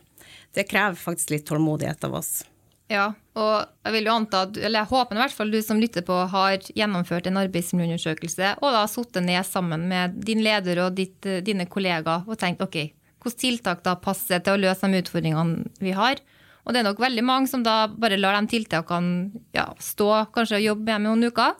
Det 0.60 0.64
krever 0.68 0.98
faktisk 0.98 1.30
litt 1.30 1.46
tålmodighet 1.48 2.04
av 2.08 2.18
oss. 2.20 2.42
Ja, 2.90 3.12
og 3.38 3.52
jeg 3.86 3.94
vil 3.94 4.08
jo 4.08 4.14
anta 4.18 4.42
eller 4.48 4.80
jeg 4.80 4.90
håper 4.90 5.14
i 5.14 5.20
hvert 5.22 5.34
fall 5.36 5.52
du 5.54 5.60
som 5.62 5.78
lytter 5.78 6.02
på 6.06 6.16
har 6.32 6.56
gjennomført 6.74 7.28
en 7.30 7.38
arbeidsmiljøundersøkelse 7.38 8.56
og 8.58 8.74
da 8.74 8.82
sittet 8.90 9.22
ned 9.28 9.46
sammen 9.46 9.86
med 9.92 10.18
din 10.26 10.42
leder 10.42 10.82
og 10.86 10.96
ditt, 10.98 11.28
dine 11.46 11.68
kollegaer 11.70 12.26
og 12.26 12.40
tenkt 12.40 12.64
ok, 12.66 12.80
hvilke 13.22 13.38
tiltak 13.38 13.84
da 13.86 13.94
passer 14.02 14.42
til 14.42 14.56
å 14.56 14.62
løse 14.66 14.90
de 14.90 15.02
utfordringene 15.04 15.70
vi 15.78 15.94
har. 15.94 16.18
Og 16.66 16.74
det 16.74 16.82
er 16.82 16.88
nok 16.90 17.00
veldig 17.02 17.24
mange 17.24 17.50
som 17.50 17.62
da 17.64 17.84
bare 17.90 18.18
lar 18.18 18.36
de 18.40 18.50
tiltakene 18.50 19.42
ja, 19.56 19.70
stå 19.80 20.26
kanskje 20.34 20.58
og 20.58 20.66
jobbe 20.66 20.98
med 20.98 21.06
noen 21.06 21.30
uker. 21.30 21.54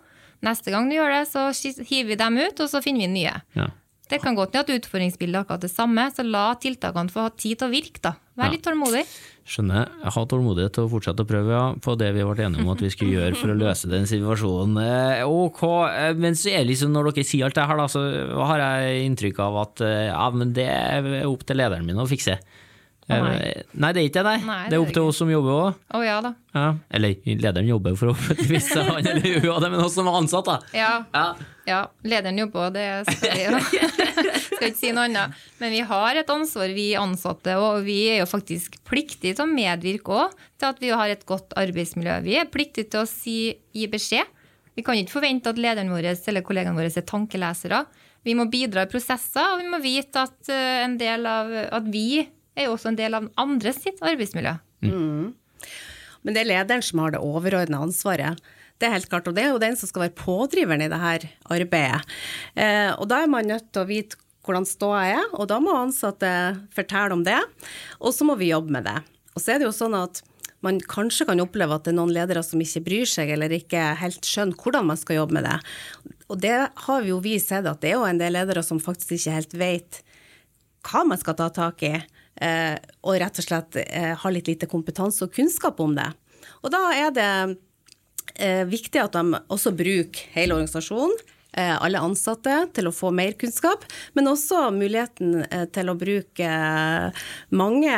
Neste 0.45 0.73
gang 0.73 0.89
du 0.89 0.97
gjør 0.97 1.13
det, 1.15 1.25
så 1.29 1.49
hiver 1.85 2.11
vi 2.11 2.19
dem 2.21 2.39
ut, 2.41 2.63
og 2.65 2.69
så 2.73 2.81
finner 2.85 3.07
vi 3.07 3.13
nye. 3.13 3.33
Ja. 3.59 3.71
Det 4.11 4.19
kan 4.23 4.35
godt 4.35 4.57
hende 4.57 4.67
at 4.67 4.81
utfordringsbildet 4.81 5.39
er 5.39 5.45
akkurat 5.45 5.63
det 5.63 5.71
samme, 5.71 6.09
så 6.11 6.25
la 6.27 6.49
tiltakene 6.59 7.13
få 7.13 7.29
ha 7.29 7.31
tid 7.31 7.61
til 7.61 7.69
å 7.69 7.73
virke, 7.73 8.01
da. 8.03 8.17
Vær 8.41 8.51
litt 8.51 8.65
tålmodig. 8.65 9.05
Skjønner. 9.51 9.91
Jeg 10.03 10.15
har 10.17 10.27
tålmodighet 10.31 10.75
til 10.77 10.87
å 10.87 10.91
fortsette 10.91 11.25
å 11.25 11.29
prøve 11.29 11.53
ja, 11.55 11.65
på 11.83 11.95
det 12.01 12.09
vi 12.17 12.25
ble 12.27 12.47
enige 12.47 12.65
om 12.65 12.73
at 12.73 12.83
vi 12.83 12.91
skulle 12.91 13.17
gjøre 13.19 13.39
for 13.39 13.53
å 13.53 13.59
løse 13.59 13.91
den 13.91 14.09
situasjonen. 14.11 14.81
Eh, 14.83 15.23
Ok, 15.31 15.63
eh, 15.91 16.15
men 16.19 16.39
så 16.39 16.51
er 16.53 16.65
det 16.65 16.73
liksom 16.73 16.95
når 16.95 17.11
dere 17.11 17.27
sier 17.29 17.47
alt 17.47 17.59
det 17.59 17.67
her, 17.71 17.83
da, 17.83 17.87
så 17.91 18.03
har 18.51 18.65
jeg 18.65 19.05
inntrykk 19.11 19.43
av 19.47 19.61
at 19.65 19.85
eh, 19.87 20.09
ja, 20.11 20.27
men 20.35 20.55
det 20.57 20.67
er 20.71 21.11
opp 21.29 21.47
til 21.47 21.61
lederen 21.61 21.87
min 21.87 22.03
å 22.03 22.09
fikse. 22.11 22.39
Eh, 23.11 23.23
Nei. 23.27 23.53
Nei, 23.75 23.93
det 23.95 24.03
er 24.03 24.09
ikke 24.09 24.23
det, 24.23 24.27
nei. 24.31 24.41
Nei, 24.47 24.59
det 24.71 24.77
er 24.77 24.83
opp 24.85 24.93
til 24.95 25.09
oss 25.11 25.19
som 25.23 25.31
jobber 25.33 25.57
òg. 25.57 25.79
Å 25.97 26.03
ja 26.05 26.19
da. 26.25 26.33
Ja. 26.55 26.67
Eller 26.95 27.17
lederen 27.27 27.69
jobber 27.71 27.97
forhåpentligvis, 27.99 28.69
han 28.79 29.07
eller 29.07 29.41
hun 29.45 29.67
men 29.71 29.83
oss 29.85 29.97
som 29.99 30.11
er 30.11 30.19
ansatt, 30.21 30.51
da. 30.51 30.59
Ja, 30.77 30.93
Ja. 31.15 31.25
ja 31.67 31.81
lederen 32.07 32.39
jobber, 32.43 32.69
òg, 32.69 32.77
det 32.79 33.17
skal 33.17 33.37
vi 33.37 33.47
jo 33.49 33.61
skal 34.61 34.69
ikke 34.71 34.81
si 34.81 34.93
noe 34.95 35.07
annet. 35.09 35.39
Men 35.61 35.73
vi 35.75 35.81
har 35.91 36.21
et 36.21 36.33
ansvar, 36.33 36.75
vi 36.77 36.91
ansatte, 36.99 37.57
og 37.61 37.81
vi 37.87 37.99
er 38.13 38.21
jo 38.23 38.29
faktisk 38.31 38.77
pliktige 38.89 39.39
til 39.39 39.47
å 39.47 39.51
medvirke 39.51 40.19
òg 40.27 40.37
til 40.61 40.69
at 40.69 40.83
vi 40.83 40.93
har 40.93 41.13
et 41.13 41.25
godt 41.29 41.57
arbeidsmiljø. 41.59 42.19
Vi 42.27 42.37
er 42.41 42.51
pliktige 42.53 42.91
til 42.93 43.05
å 43.05 43.09
si, 43.09 43.39
gi 43.77 43.89
beskjed. 43.91 44.37
Vi 44.77 44.85
kan 44.87 44.99
ikke 45.01 45.17
forvente 45.19 45.51
at 45.51 45.59
lederen 45.61 45.91
vår 45.93 46.13
eller 46.15 46.45
kollegaene 46.47 46.79
våre 46.79 46.93
er 46.93 47.07
tankelesere. 47.09 47.85
Vi 48.25 48.35
må 48.37 48.45
bidra 48.53 48.85
i 48.85 48.91
prosesser, 48.91 49.55
og 49.55 49.63
vi 49.63 49.71
må 49.73 49.81
vite 49.81 50.27
at, 50.29 50.37
eh, 50.53 50.85
en 50.85 50.99
del 51.01 51.25
av, 51.27 51.49
at 51.73 51.89
vi 51.89 52.27
er 52.61 52.69
jo 52.69 52.77
også 52.77 52.93
en 52.93 53.01
del 53.01 53.17
av 53.19 53.29
andre 53.41 53.75
sitt 53.77 54.01
arbeidsmiljø. 54.05 54.55
Men 56.21 56.37
det 56.37 56.43
er 56.43 56.51
lederen 56.51 56.85
som 56.85 57.03
har 57.03 57.15
det 57.15 57.23
overordna 57.25 57.83
ansvaret. 57.85 58.41
Det 58.81 58.89
er 58.89 58.97
helt 58.97 59.11
klart, 59.13 59.29
og 59.29 59.37
det 59.37 59.45
er 59.45 59.53
jo 59.53 59.61
den 59.61 59.77
som 59.77 59.91
skal 59.91 60.07
være 60.07 60.17
pådriveren 60.17 60.85
i 60.85 60.89
dette 60.89 61.31
arbeidet. 61.53 62.01
Eh, 62.57 62.91
og 62.97 63.09
da 63.13 63.23
er 63.23 63.33
man 63.33 63.49
nødt 63.49 63.69
til 63.75 63.83
å 63.83 63.89
vite 63.89 64.21
hvordan 64.47 64.65
ståa 64.65 65.01
er, 65.05 65.25
og 65.37 65.51
da 65.51 65.59
må 65.61 65.75
ansatte 65.77 66.31
fortelle 66.73 67.13
om 67.13 67.25
det. 67.27 67.39
Og 68.01 68.15
så 68.17 68.25
må 68.25 68.39
vi 68.41 68.53
jobbe 68.55 68.73
med 68.73 68.89
det. 68.89 68.97
Og 69.37 69.43
så 69.43 69.53
er 69.55 69.61
det 69.61 69.69
jo 69.69 69.77
sånn 69.77 69.97
at 69.99 70.23
man 70.65 70.81
kanskje 70.81 71.27
kan 71.29 71.41
oppleve 71.41 71.77
at 71.77 71.87
det 71.87 71.93
er 71.95 71.99
noen 71.99 72.13
ledere 72.13 72.43
som 72.45 72.61
ikke 72.61 72.83
bryr 72.89 73.09
seg, 73.09 73.33
eller 73.33 73.53
ikke 73.57 73.81
helt 74.01 74.27
skjønner 74.29 74.57
hvordan 74.61 74.89
man 74.91 75.01
skal 75.01 75.21
jobbe 75.23 75.37
med 75.39 75.47
det. 75.49 75.59
Og 76.33 76.41
det 76.41 76.57
har 76.85 77.05
vi 77.05 77.13
jo 77.13 77.21
vi 77.25 77.37
sett, 77.41 77.69
at 77.69 77.81
det 77.85 77.93
er 77.93 77.99
jo 77.99 78.09
en 78.09 78.21
del 78.21 78.37
ledere 78.37 78.65
som 78.65 78.81
faktisk 78.83 79.17
ikke 79.17 79.37
helt 79.39 79.57
vet 79.61 80.01
hva 80.89 81.05
man 81.05 81.21
skal 81.21 81.37
ta 81.37 81.49
tak 81.53 81.85
i, 81.85 81.95
og 82.41 83.19
rett 83.21 83.41
og 83.43 83.47
slett 83.47 83.81
eh, 83.87 84.15
har 84.17 84.33
litt 84.33 84.49
lite 84.49 84.69
kompetanse 84.71 85.27
og 85.27 85.35
kunnskap 85.37 85.81
om 85.85 85.97
det. 85.99 86.09
Og 86.65 86.73
da 86.73 86.81
er 86.97 87.13
det 87.17 87.33
eh, 88.37 88.65
viktig 88.69 89.03
at 89.03 89.17
de 89.17 89.43
også 89.53 89.75
bruker 89.77 90.33
hele 90.35 90.57
organisasjonen, 90.57 91.15
eh, 91.57 91.73
alle 91.77 92.01
ansatte, 92.01 92.55
til 92.77 92.89
å 92.89 92.93
få 92.95 93.11
mer 93.17 93.33
kunnskap, 93.41 93.85
men 94.17 94.29
også 94.31 94.67
muligheten 94.77 95.43
eh, 95.49 95.65
til 95.75 95.91
å 95.91 95.97
bruke 95.99 96.47
eh, 96.47 97.25
mange 97.57 97.95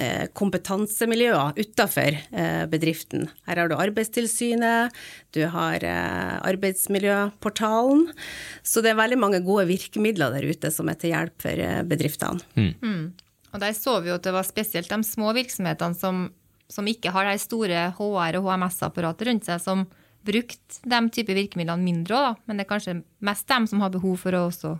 eh, 0.00 0.24
kompetansemiljøer 0.38 1.58
utenfor 1.60 2.18
eh, 2.18 2.62
bedriften. 2.70 3.28
Her 3.48 3.62
har 3.62 3.70
du 3.70 3.76
Arbeidstilsynet, 3.78 4.94
du 5.36 5.42
har 5.52 5.84
eh, 5.84 6.38
Arbeidsmiljøportalen, 6.46 8.08
så 8.62 8.82
det 8.82 8.94
er 8.94 9.02
veldig 9.02 9.20
mange 9.26 9.42
gode 9.46 9.68
virkemidler 9.70 10.34
der 10.38 10.48
ute 10.48 10.72
som 10.74 10.88
er 10.90 10.98
til 11.02 11.14
hjelp 11.14 11.36
for 11.44 11.66
eh, 11.68 11.82
bedriftene. 11.86 12.40
Og 13.54 13.62
der 13.62 13.74
så 13.76 14.00
vi 14.02 14.10
jo 14.10 14.18
at 14.18 14.26
det 14.26 14.34
var 14.34 14.46
spesielt 14.46 14.90
de 14.90 15.00
små 15.06 15.30
virksomhetene 15.36 15.94
som, 15.94 16.24
som 16.68 16.88
ikke 16.90 17.12
har 17.14 17.28
de 17.30 17.38
store 17.38 17.86
HR- 17.94 18.40
og 18.40 18.48
HMS-apparatet 18.50 19.30
rundt 19.30 19.46
seg, 19.46 19.62
som 19.62 19.86
brukte 20.24 20.80
de 20.82 21.00
type 21.14 21.36
virkemidlene 21.36 21.84
mindre 21.84 22.18
òg, 22.18 22.42
men 22.48 22.58
det 22.58 22.64
er 22.64 22.72
kanskje 22.72 22.96
mest 23.24 23.46
dem 23.50 23.68
som 23.70 23.84
har 23.84 23.92
behov 23.94 24.18
for 24.24 24.34
å 24.34 24.46
også 24.48 24.74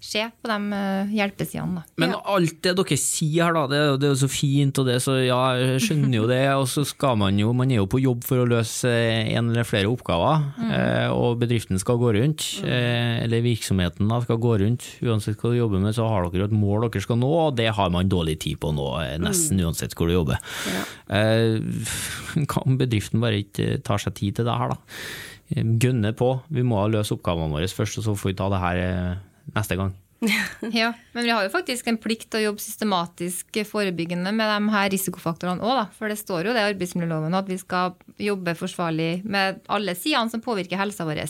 se 0.00 0.22
på 0.30 0.48
de 0.48 0.76
eh, 0.76 1.10
hjelpesidene. 1.18 1.80
da. 1.80 1.96
Men 1.98 2.14
alt 2.16 2.60
det 2.64 2.74
dere 2.78 2.98
sier 3.00 3.48
her, 3.48 3.56
da, 3.56 3.64
det 3.70 3.78
er, 3.78 4.06
jo, 4.12 4.18
så 4.20 4.28
fint, 4.30 4.78
og 4.78 4.86
det, 4.88 4.98
så 5.02 5.16
ja, 5.20 5.40
jeg 5.58 5.82
skjønner 5.84 6.16
jo 6.20 6.28
det. 6.30 6.40
Og 6.54 6.66
så 6.70 6.84
skal 6.86 7.18
man 7.20 7.38
jo, 7.40 7.52
man 7.56 7.72
er 7.72 7.80
jo 7.80 7.88
på 7.90 8.00
jobb 8.02 8.24
for 8.26 8.42
å 8.42 8.48
løse 8.48 8.88
en 8.88 9.50
eller 9.52 9.66
flere 9.68 9.90
oppgaver, 9.90 10.46
eh, 10.68 11.08
og 11.12 11.40
bedriften 11.42 11.80
skal 11.82 12.00
gå 12.00 12.12
rundt. 12.18 12.46
Eh, 12.62 13.24
eller 13.24 13.44
virksomheten 13.44 14.10
da, 14.10 14.20
skal 14.24 14.40
gå 14.42 14.56
rundt. 14.62 14.86
Uansett 15.04 15.40
hva 15.42 15.52
du 15.52 15.58
jobber 15.58 15.82
med, 15.82 15.96
så 15.96 16.06
har 16.08 16.28
dere 16.28 16.48
et 16.48 16.56
mål 16.56 16.88
dere 16.88 17.04
skal 17.04 17.20
nå, 17.20 17.32
og 17.48 17.56
det 17.58 17.70
har 17.74 17.94
man 17.94 18.10
dårlig 18.10 18.38
tid 18.46 18.60
på 18.62 18.72
nå, 18.74 18.88
eh, 19.02 19.16
nesten 19.22 19.60
uansett 19.64 19.96
hvor 19.98 20.10
du 20.10 20.16
jobber. 20.16 20.38
Hva 21.08 22.60
om 22.62 22.76
bedriften 22.78 23.22
bare 23.22 23.40
ikke 23.42 23.78
tar 23.84 24.00
seg 24.02 24.14
tid 24.18 24.38
til 24.38 24.46
det 24.46 24.54
her, 24.54 24.74
da? 24.74 25.64
Gønne 25.80 26.12
på. 26.16 26.28
Vi 26.52 26.62
må 26.66 26.82
løse 26.92 27.16
oppgavene 27.16 27.54
våre 27.54 27.70
først, 27.72 27.98
og 27.98 28.04
så 28.04 28.14
får 28.20 28.30
vi 28.30 28.36
ta 28.38 28.48
det 28.52 28.60
her 28.60 28.80
neste 29.58 29.78
gang. 29.80 29.96
Ja, 30.74 30.92
men 31.14 31.24
vi 31.24 31.30
har 31.30 31.44
jo 31.46 31.50
faktisk 31.52 31.86
en 31.90 31.98
plikt 32.00 32.26
til 32.32 32.40
å 32.40 32.46
jobbe 32.48 32.62
systematisk 32.62 33.60
forebyggende 33.68 34.32
med 34.34 34.50
de 34.50 34.72
her 34.74 34.88
risikofaktorene 34.90 35.62
òg. 35.62 35.92
For 35.98 36.10
det 36.10 36.18
står 36.18 36.48
jo 36.48 36.54
det 36.56 36.64
i 36.64 36.70
arbeidsmiljøloven 36.72 37.36
at 37.38 37.50
vi 37.50 37.58
skal 37.60 37.94
jobbe 38.18 38.56
forsvarlig 38.58 39.22
med 39.22 39.60
alle 39.70 39.94
sidene 39.98 40.32
som 40.32 40.42
påvirker 40.42 40.80
helsa 40.80 41.06
vår. 41.06 41.22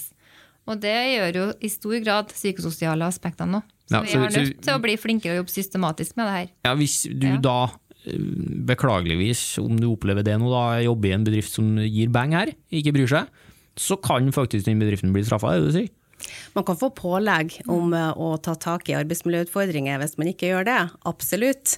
Og 0.68 0.80
det 0.80 0.94
gjør 0.94 1.36
jo 1.40 1.44
i 1.64 1.70
stor 1.72 1.98
grad 2.04 2.32
psykososiale 2.32 3.08
aspekter 3.08 3.48
nå. 3.48 3.62
Så 3.88 3.96
Ja, 3.96 4.00
vi 4.04 4.16
er 4.16 4.32
nødt 4.34 4.64
til 4.64 4.74
å 4.74 4.80
bli 4.84 4.96
flinkere 5.00 5.36
og 5.36 5.42
jobbe 5.42 5.54
systematisk 5.54 6.16
med 6.16 6.28
det 6.28 6.32
her. 6.34 6.48
Ja, 6.66 6.74
Hvis 6.76 6.96
du 7.08 7.26
Ja. 7.26 7.36
da, 7.40 7.70
eh, 8.06 8.18
beklageligvis, 8.68 9.58
om 9.58 9.76
du 9.76 9.86
opplever 9.88 10.22
det 10.22 10.38
nå, 10.38 10.50
da, 10.50 10.80
jobber 10.84 11.08
i 11.08 11.12
en 11.12 11.24
bedrift 11.24 11.52
som 11.52 11.76
gir 11.76 12.08
bang 12.08 12.32
her, 12.32 12.52
ikke 12.70 12.92
bryr 12.92 13.08
seg, 13.08 13.28
så 13.76 13.96
kan 14.00 14.30
faktisk 14.30 14.64
den 14.64 14.78
bedriften 14.80 15.12
bli 15.12 15.22
straffa, 15.22 15.54
er 15.54 15.60
det 15.60 15.72
du 15.72 15.78
sier? 15.78 15.88
Man 16.54 16.64
kan 16.66 16.76
få 16.80 16.90
pålegg 16.96 17.58
om 17.70 17.92
eh, 17.96 18.10
å 18.18 18.32
ta 18.42 18.54
tak 18.58 18.88
i 18.90 18.96
arbeidsmiljøutfordringer 18.98 20.00
hvis 20.02 20.16
man 20.18 20.30
ikke 20.32 20.50
gjør 20.50 20.66
det, 20.68 20.78
absolutt. 21.08 21.76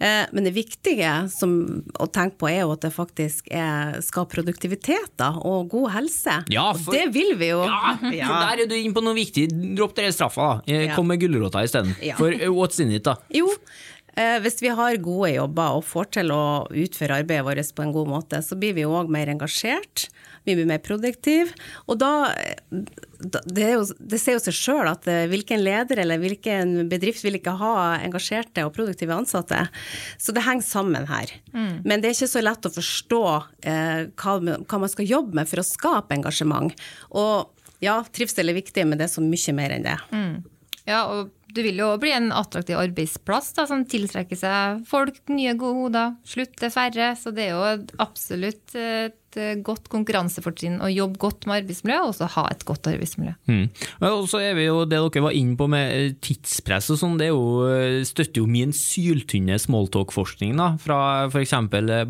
Eh, 0.00 0.24
Men 0.32 0.48
det 0.48 0.54
viktige 0.56 1.12
som, 1.32 1.54
å 2.00 2.06
tenke 2.12 2.38
på 2.42 2.48
er 2.50 2.62
jo 2.64 2.72
at 2.76 2.84
det 2.86 2.92
faktisk 2.94 3.48
er, 3.52 3.98
skal 4.04 4.26
produktivitet 4.30 5.12
da, 5.20 5.32
og 5.38 5.68
god 5.74 5.90
helse. 5.98 6.38
Ja, 6.52 6.70
Og 6.72 6.92
det 6.94 7.08
vil 7.14 7.34
vi 7.40 7.52
jo. 7.52 7.62
Ja, 8.12 8.26
for 8.28 8.44
der 8.48 8.64
er 8.64 8.68
du 8.70 8.76
inne 8.76 8.94
på 8.96 9.02
noe 9.04 9.16
viktig. 9.16 9.46
Dropp 9.76 9.94
dere 9.96 10.12
straffa, 10.14 10.48
da. 10.66 10.72
Eh, 10.72 10.92
Kom 10.96 11.08
med 11.10 11.20
gulrota 11.22 11.62
isteden. 11.64 11.94
Ja. 12.04 12.16
For 12.18 12.32
what's 12.52 12.80
in 12.82 12.92
it, 12.92 13.04
da? 13.06 13.16
Jo, 13.32 13.48
hvis 14.12 14.58
vi 14.60 14.68
har 14.68 14.98
gode 15.00 15.30
jobber 15.32 15.78
og 15.78 15.86
får 15.88 16.10
til 16.18 16.32
å 16.34 16.42
utføre 16.68 17.22
arbeidet 17.22 17.46
vårt 17.46 17.70
på 17.76 17.84
en 17.86 17.94
god 17.94 18.10
måte, 18.10 18.42
så 18.44 18.58
blir 18.60 18.74
vi 18.76 18.84
òg 18.84 19.08
mer 19.12 19.30
engasjert, 19.32 20.08
vi 20.44 20.56
blir 20.58 20.68
mer 20.68 20.82
produktive. 20.82 21.54
Og 21.86 21.98
da, 22.02 22.10
da 23.22 23.40
det, 23.46 23.68
jo, 23.70 23.86
det 23.98 24.20
ser 24.20 24.36
jo 24.36 24.42
seg 24.42 24.56
sjøl 24.58 24.90
at 24.90 25.06
eh, 25.10 25.24
hvilken 25.30 25.62
leder 25.62 26.02
eller 26.02 26.20
hvilken 26.22 26.90
bedrift 26.90 27.24
vil 27.24 27.38
ikke 27.38 27.54
ha 27.60 27.72
engasjerte 28.02 28.66
og 28.66 28.74
produktive 28.76 29.14
ansatte. 29.16 29.64
Så 30.20 30.34
det 30.34 30.44
henger 30.46 30.66
sammen 30.66 31.08
her. 31.10 31.32
Men 31.86 32.02
det 32.02 32.10
er 32.10 32.18
ikke 32.18 32.32
så 32.34 32.44
lett 32.44 32.68
å 32.68 32.74
forstå 32.74 33.24
eh, 33.70 34.06
hva, 34.18 34.38
hva 34.42 34.82
man 34.82 34.92
skal 34.92 35.08
jobbe 35.08 35.38
med 35.40 35.50
for 35.50 35.62
å 35.62 35.66
skape 35.66 36.18
engasjement. 36.18 36.74
Og 37.16 37.52
ja, 37.82 38.00
trivsel 38.14 38.50
er 38.50 38.58
viktig, 38.58 38.86
men 38.86 38.98
det 38.98 39.08
er 39.08 39.14
så 39.14 39.24
mye 39.24 39.54
mer 39.56 39.76
enn 39.76 39.86
det. 39.86 39.98
Ja, 40.88 41.04
og 41.06 41.30
du 41.52 41.62
vil 41.64 41.80
jo 41.82 41.90
bli 42.00 42.12
en 42.16 42.30
attraktiv 42.34 42.78
arbeidsplass 42.80 43.52
da, 43.56 43.66
som 43.68 43.84
tiltrekker 43.88 44.38
seg 44.38 44.84
folk, 44.88 45.20
nye 45.32 45.54
gode 45.58 45.78
hoder, 45.78 46.14
slutte 46.26 46.72
færre. 46.72 47.12
Så 47.18 47.34
det 47.34 47.48
er 47.48 47.56
jo 47.56 47.98
absolutt 48.02 48.76
et 48.78 49.18
godt 49.64 49.88
konkurransefortrinn 49.92 50.80
å 50.82 50.90
jobbe 50.92 51.20
godt 51.22 51.46
med 51.48 51.62
arbeidsmiljø, 51.62 51.98
og 52.02 52.12
også 52.12 52.28
ha 52.34 52.44
et 52.52 52.64
godt 52.68 52.88
arbeidsmiljø. 52.90 53.34
Mm. 53.48 53.64
Og 54.08 54.26
så 54.30 54.42
er 54.42 54.56
vi 54.58 54.66
jo 54.66 54.82
det 54.88 55.00
dere 55.02 55.24
var 55.24 55.36
inne 55.36 55.56
på 55.58 55.68
med 55.72 55.92
eh, 55.96 56.14
tidspress 56.22 56.90
og 56.94 57.00
sånn, 57.00 57.18
det 57.20 57.30
jo, 57.30 57.42
eh, 57.68 58.00
støtter 58.06 58.42
jo 58.42 58.48
min 58.50 58.74
syltynne 58.76 59.58
smalltalk-forskning 59.62 60.56
da, 60.60 60.72
fra 60.82 60.98
f.eks. 61.28 61.54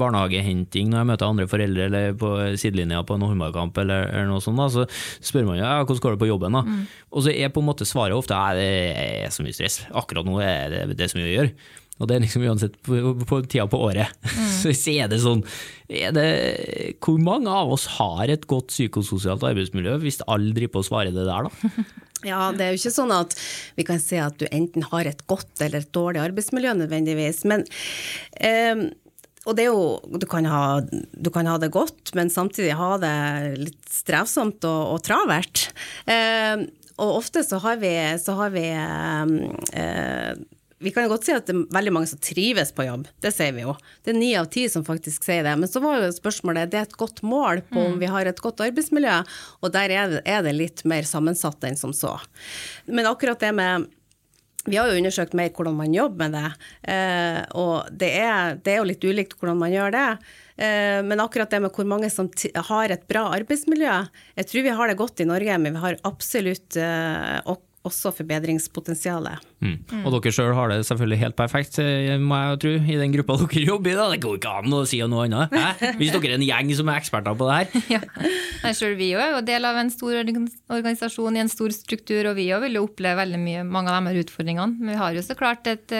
barnehagehenting 0.00 0.90
når 0.92 1.02
jeg 1.02 1.10
møter 1.12 1.28
andre 1.28 1.48
foreldre 1.50 1.88
eller 1.88 2.16
på 2.18 2.32
sidelinja 2.60 3.02
på 3.06 3.18
en 3.18 3.26
håndballkamp 3.28 3.82
eller, 3.84 4.08
eller 4.10 4.30
noe 4.32 4.42
sånt. 4.44 4.60
Da, 4.60 4.68
så 4.72 4.86
spør 5.24 5.50
man 5.52 5.60
ja, 5.60 5.76
hvordan 5.82 6.02
går 6.06 6.16
det 6.16 6.22
på 6.24 6.32
jobben. 6.32 6.58
da? 6.58 6.80
Og 7.12 7.26
så 7.26 7.34
er 7.34 7.52
på 7.52 7.62
en 7.62 7.70
måte 7.70 7.88
svaret 7.88 8.16
ofte 8.16 8.36
ja, 8.36 8.56
det 8.56 8.68
er 9.26 9.32
så 9.34 9.44
mye 9.44 9.56
stress. 9.56 9.82
Akkurat 9.92 10.26
nå 10.28 10.40
er 10.44 10.72
det 10.72 10.98
det 10.98 11.10
som 11.12 11.20
vi 11.22 11.36
gjør. 11.36 11.52
Og 12.02 12.10
det 12.10 12.16
er 12.16 12.24
liksom 12.24 12.44
uansett 12.46 12.78
på, 12.82 12.98
på 13.28 13.40
tida 13.46 13.68
på 13.70 13.80
året. 13.86 14.10
Så, 14.62 14.74
så 14.78 14.94
er 14.94 15.10
det 15.10 15.18
sånn 15.22 15.40
er 15.90 16.12
det, 16.14 16.26
Hvor 17.02 17.18
mange 17.18 17.50
av 17.50 17.72
oss 17.74 17.88
har 17.98 18.30
et 18.30 18.44
godt 18.50 18.70
psykososialt 18.70 19.42
arbeidsmiljø, 19.48 19.96
hvis 20.04 20.20
alle 20.30 20.54
driver 20.54 20.76
på 20.76 20.82
å 20.84 20.86
svare 20.86 21.14
det 21.14 21.26
der, 21.26 21.48
da? 21.48 21.84
Ja, 22.22 22.52
det 22.54 22.62
er 22.62 22.68
jo 22.70 22.78
ikke 22.78 22.94
sånn 22.94 23.10
at 23.10 23.32
vi 23.74 23.82
kan 23.82 23.98
si 23.98 24.14
at 24.22 24.36
du 24.38 24.44
enten 24.54 24.84
har 24.92 25.08
et 25.10 25.24
godt 25.26 25.58
eller 25.58 25.82
et 25.82 25.90
dårlig 25.90 26.20
arbeidsmiljø 26.22 26.76
nødvendigvis, 26.84 27.42
men 27.50 27.66
um 28.38 28.90
og 29.42 29.56
det 29.58 29.64
er 29.64 29.72
jo, 29.72 29.86
du 30.22 30.26
kan, 30.30 30.46
ha, 30.46 30.78
du 30.86 31.30
kan 31.34 31.48
ha 31.50 31.56
det 31.58 31.72
godt, 31.74 32.12
men 32.14 32.30
samtidig 32.30 32.76
ha 32.78 32.92
det 33.02 33.16
litt 33.58 33.88
strevsomt 33.90 34.62
og, 34.68 34.82
og 34.94 35.02
travert. 35.02 35.64
Eh, 36.06 36.62
og 37.02 37.16
ofte 37.18 37.42
så 37.42 37.58
har 37.64 37.80
vi, 37.82 37.90
så 38.22 38.36
har 38.38 38.52
vi 38.54 38.68
eh, 38.70 40.30
vi 40.82 40.92
kan 40.94 41.06
jo 41.06 41.12
godt 41.12 41.28
si 41.28 41.34
at 41.34 41.46
det 41.48 41.54
er 41.54 41.62
veldig 41.76 41.94
mange 41.94 42.10
som 42.10 42.20
trives 42.22 42.72
på 42.74 42.86
jobb, 42.86 43.06
det 43.22 43.32
sier 43.34 43.54
vi 43.56 43.64
jo. 43.64 43.76
Det 44.02 44.12
er 44.12 44.18
ni 44.18 44.32
av 44.38 44.50
ti 44.52 44.66
som 44.72 44.84
faktisk 44.86 45.26
sier 45.26 45.46
det. 45.46 45.54
Men 45.60 45.70
så 45.70 45.82
var 45.84 46.02
jo 46.02 46.10
spørsmålet, 46.14 46.72
det 46.72 46.80
er 46.80 46.88
et 46.88 47.00
godt 47.00 47.22
mål 47.26 47.64
på 47.70 47.86
om 47.92 47.98
vi 48.02 48.10
har 48.10 48.28
et 48.28 48.42
godt 48.42 48.62
arbeidsmiljø, 48.64 49.22
og 49.62 49.74
der 49.74 49.94
er 49.94 50.12
det, 50.12 50.22
er 50.26 50.44
det 50.46 50.54
litt 50.58 50.84
mer 50.88 51.06
sammensatt 51.08 51.64
enn 51.68 51.78
som 51.78 51.94
så. 51.96 52.16
Men 52.90 53.08
akkurat 53.10 53.40
det 53.42 53.54
med 53.56 53.90
vi 54.64 54.76
har 54.78 54.86
jo 54.86 54.98
undersøkt 55.00 55.34
mer 55.34 55.50
hvordan 55.50 55.74
man 55.74 55.94
jobber 55.94 56.28
med 56.30 56.36
det, 56.38 56.50
eh, 56.94 57.40
og 57.58 57.88
det 57.98 58.10
er, 58.20 58.60
det 58.62 58.76
er, 58.76 58.78
jo 58.78 58.86
litt 58.92 59.02
ulikt 59.02 59.34
hvordan 59.40 59.58
man 59.58 59.72
gjør 59.74 59.94
det. 59.94 60.06
Eh, 60.54 61.00
men 61.02 61.22
akkurat 61.22 61.50
det 61.50 61.64
med 61.64 61.74
hvor 61.74 61.88
mange 61.90 62.10
som 62.14 62.28
har 62.68 62.94
et 62.94 63.08
bra 63.10 63.24
arbeidsmiljø 63.34 63.96
Jeg 64.36 64.48
tror 64.48 64.66
vi 64.66 64.76
har 64.78 64.90
det 64.90 65.00
godt 65.00 65.24
i 65.24 65.26
Norge, 65.26 65.58
men 65.58 65.74
vi 65.74 65.82
har 65.82 65.98
absolutt 66.06 66.78
eh, 66.78 67.40
også 67.88 68.12
forbedringspotensialet. 68.14 69.42
Mm. 69.62 69.74
Mm. 69.90 70.02
Og 70.06 70.14
dere 70.14 70.32
sjøl 70.34 70.52
har 70.54 70.70
det 70.70 70.82
selvfølgelig 70.86 71.18
helt 71.22 71.36
perfekt, 71.38 71.78
eh, 71.82 72.14
må 72.20 72.38
jeg 72.38 72.60
tro, 72.62 72.74
i 72.78 72.98
den 73.00 73.14
gruppa 73.16 73.38
dere 73.42 73.64
jobber 73.66 73.90
i. 73.92 73.96
Da. 73.98 74.08
Det 74.12 74.20
går 74.22 74.38
ikke 74.38 74.54
an 74.60 74.76
å 74.76 74.82
si 74.88 75.00
noe 75.02 75.26
annet. 75.26 75.56
Hæ? 75.56 75.94
Hvis 75.98 76.12
dere 76.14 76.30
er 76.30 76.36
en 76.38 76.46
gjeng 76.46 76.72
som 76.78 76.92
er 76.92 77.00
eksperter 77.02 77.38
på 77.38 77.48
det 77.48 77.58
her. 77.58 77.86
ja. 77.96 78.02
Selv 78.78 79.00
vi 79.00 79.12
er 79.18 79.34
jo 79.34 79.42
del 79.46 79.66
av 79.66 79.80
en 79.80 79.90
stor 79.92 80.20
organisasjon 80.22 81.38
i 81.38 81.42
en 81.42 81.52
stor 81.52 81.74
struktur, 81.74 82.30
og 82.30 82.38
vi 82.38 82.50
òg 82.54 82.68
vil 82.68 82.78
jo 82.78 82.86
oppleve 82.86 83.22
veldig 83.24 83.42
mye, 83.42 83.66
mange 83.66 83.90
av 83.90 83.98
de 83.98 84.12
her 84.12 84.22
utfordringene. 84.22 84.78
Men 84.78 84.94
vi 84.94 85.00
har 85.02 85.18
jo 85.18 85.26
så 85.26 85.38
klart 85.38 85.66
et 85.70 85.98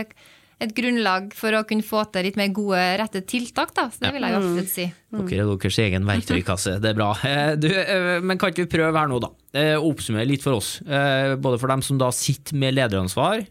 et 0.62 0.72
grunnlag 0.76 1.32
for 1.36 1.54
å 1.58 1.64
kunne 1.66 1.84
få 1.86 2.04
til 2.12 2.28
litt 2.28 2.38
mer 2.38 2.50
gode, 2.54 2.80
rette 3.00 3.22
tiltak, 3.28 3.72
da. 3.76 3.88
Så 3.90 4.04
det 4.04 4.12
vil 4.14 4.26
jeg 4.26 4.34
jo 4.34 4.40
absolutt 4.40 4.70
si. 4.70 4.86
Mm. 5.12 5.22
Dere 5.28 5.44
er 5.44 5.50
deres 5.50 5.78
egen 5.82 6.08
verktøykasse, 6.08 6.74
det 6.82 6.92
er 6.92 6.98
bra. 6.98 7.12
Eh, 7.32 7.54
du, 7.56 7.68
eh, 7.70 8.18
men 8.20 8.36
kan 8.40 8.50
ikke 8.52 8.66
vi 8.66 8.72
prøve 8.74 8.98
her 8.98 9.08
nå, 9.08 9.18
da? 9.22 9.30
Eh, 9.56 9.74
oppsummere 9.80 10.26
litt 10.28 10.42
for 10.44 10.58
oss. 10.58 10.74
Både 10.84 11.58
for 11.60 11.70
dem 11.70 11.84
som 11.84 11.98
da 12.00 12.10
sitter 12.14 12.58
med 12.60 12.74
lederansvar, 12.76 13.44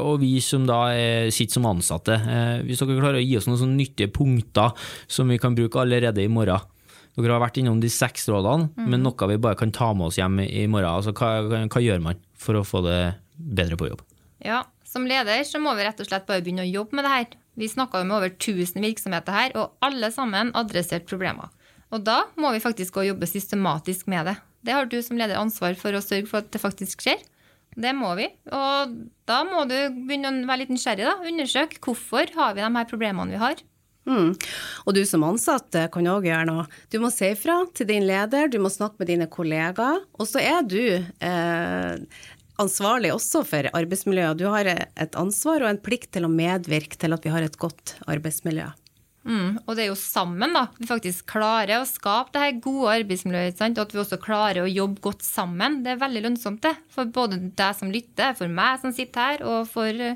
og 0.00 0.20
vi 0.22 0.36
som 0.44 0.64
da 0.68 0.80
sitter 1.32 1.58
som 1.58 1.68
ansatte. 1.68 2.16
Hvis 2.64 2.80
dere 2.80 2.96
klarer 3.00 3.20
å 3.20 3.24
gi 3.24 3.36
oss 3.38 3.48
noen 3.48 3.60
sånne 3.60 3.80
nyttige 3.80 4.12
punkter 4.14 4.88
som 5.08 5.28
vi 5.32 5.40
kan 5.42 5.56
bruke 5.56 5.80
allerede 5.82 6.24
i 6.24 6.32
morgen. 6.32 6.64
Dere 7.16 7.36
har 7.36 7.44
vært 7.44 7.60
innom 7.60 7.80
de 7.80 7.90
seks 7.92 8.28
rådene, 8.28 8.70
mm. 8.76 8.88
men 8.92 9.04
noe 9.04 9.30
vi 9.32 9.40
bare 9.40 9.58
kan 9.58 9.72
ta 9.74 9.92
med 9.96 10.10
oss 10.10 10.20
hjem 10.20 10.40
i 10.44 10.66
morgen. 10.68 10.90
Altså, 10.92 11.16
hva, 11.16 11.64
hva 11.72 11.84
gjør 11.84 12.04
man 12.04 12.20
for 12.40 12.60
å 12.60 12.66
få 12.66 12.84
det 12.86 13.00
bedre 13.36 13.80
på 13.80 13.90
jobb? 13.90 14.04
Ja, 14.44 14.62
som 14.96 15.06
leder 15.08 15.44
så 15.44 15.60
må 15.60 15.76
vi 15.76 15.84
rett 15.84 16.00
og 16.00 16.08
slett 16.08 16.26
bare 16.28 16.44
begynne 16.44 16.64
å 16.64 16.70
jobbe 16.70 16.96
med 16.96 17.06
det 17.06 17.12
her. 17.12 17.28
Vi 17.60 17.68
snakka 17.68 18.02
med 18.04 18.16
over 18.18 18.32
1000 18.32 18.80
virksomheter 18.84 19.36
her, 19.36 19.54
og 19.56 19.76
alle 19.84 20.10
sammen 20.12 20.52
adresserte 20.56 21.08
problemer. 21.08 21.52
Og 21.94 22.02
da 22.04 22.24
må 22.40 22.50
vi 22.54 22.64
faktisk 22.64 22.96
gå 22.96 23.04
og 23.04 23.10
jobbe 23.12 23.28
systematisk 23.30 24.08
med 24.10 24.26
det. 24.30 24.36
Det 24.66 24.74
har 24.74 24.88
du 24.90 24.98
som 25.04 25.18
leder 25.20 25.38
ansvar 25.38 25.76
for 25.78 25.94
å 25.94 26.02
sørge 26.02 26.28
for 26.30 26.42
at 26.42 26.50
det 26.52 26.62
faktisk 26.62 27.04
skjer. 27.04 27.22
Det 27.76 27.92
må 27.94 28.14
vi. 28.18 28.26
Og 28.56 28.98
da 29.28 29.38
må 29.46 29.66
du 29.68 29.76
begynne 30.08 30.32
å 30.32 30.48
være 30.48 30.64
litt 30.64 30.74
nysgjerrig. 30.74 31.06
da. 31.06 31.16
Undersøk 31.28 31.78
hvorfor 31.84 32.32
har 32.34 32.56
vi 32.56 32.64
de 32.64 32.76
her 32.80 32.88
problemene 32.88 33.36
vi 33.36 33.42
har. 33.42 33.60
Mm. 34.06 34.36
Og 34.86 34.94
du 34.94 35.02
som 35.06 35.24
ansatt 35.26 35.76
kan 35.92 36.08
òg 36.08 36.28
gjøre 36.28 36.46
noe. 36.48 36.66
Du 36.92 37.00
må 37.02 37.10
si 37.10 37.32
ifra 37.32 37.58
til 37.74 37.88
din 37.90 38.06
leder, 38.06 38.46
du 38.48 38.60
må 38.62 38.70
snakke 38.70 39.02
med 39.02 39.10
dine 39.10 39.26
kollegaer. 39.30 40.04
Og 40.16 40.30
så 40.30 40.42
er 40.42 40.62
du 40.66 40.80
eh, 40.80 41.94
ansvarlig 42.62 43.12
også 43.14 43.42
for 43.46 43.68
arbeidsmiljøet. 43.76 44.40
Du 44.40 44.48
har 44.52 44.68
et 44.68 45.18
ansvar 45.18 45.64
og 45.64 45.70
en 45.70 45.82
plikt 45.82 46.12
til 46.16 46.26
å 46.26 46.32
medvirke 46.32 46.98
til 46.98 47.16
at 47.16 47.24
vi 47.26 47.32
har 47.34 47.46
et 47.46 47.58
godt 47.60 47.96
arbeidsmiljø. 48.08 48.68
Mm, 49.26 49.56
og 49.66 49.72
det 49.74 49.82
er 49.82 49.88
jo 49.90 49.98
sammen 49.98 50.52
da, 50.54 50.68
vi 50.78 50.86
faktisk 50.86 51.26
klarer 51.32 51.80
å 51.80 51.88
skape 51.88 52.30
det 52.36 52.44
her 52.44 52.58
gode 52.62 52.92
arbeidsmiljøet. 53.00 53.58
Sant? 53.58 53.78
Og 53.78 53.88
at 53.88 53.94
vi 53.96 54.02
også 54.04 54.20
klarer 54.22 54.62
å 54.62 54.70
jobbe 54.70 55.02
godt 55.02 55.26
sammen. 55.26 55.80
Det 55.82 55.96
er 55.96 56.02
veldig 56.02 56.22
lønnsomt 56.28 56.62
det. 56.66 56.76
For 56.94 57.10
både 57.10 57.40
deg 57.58 57.78
som 57.78 57.90
lytter, 57.90 58.36
for 58.38 58.52
meg 58.52 58.82
som 58.84 58.94
sitter 58.94 59.32
her, 59.32 59.46
og 59.46 59.66
for 59.70 60.06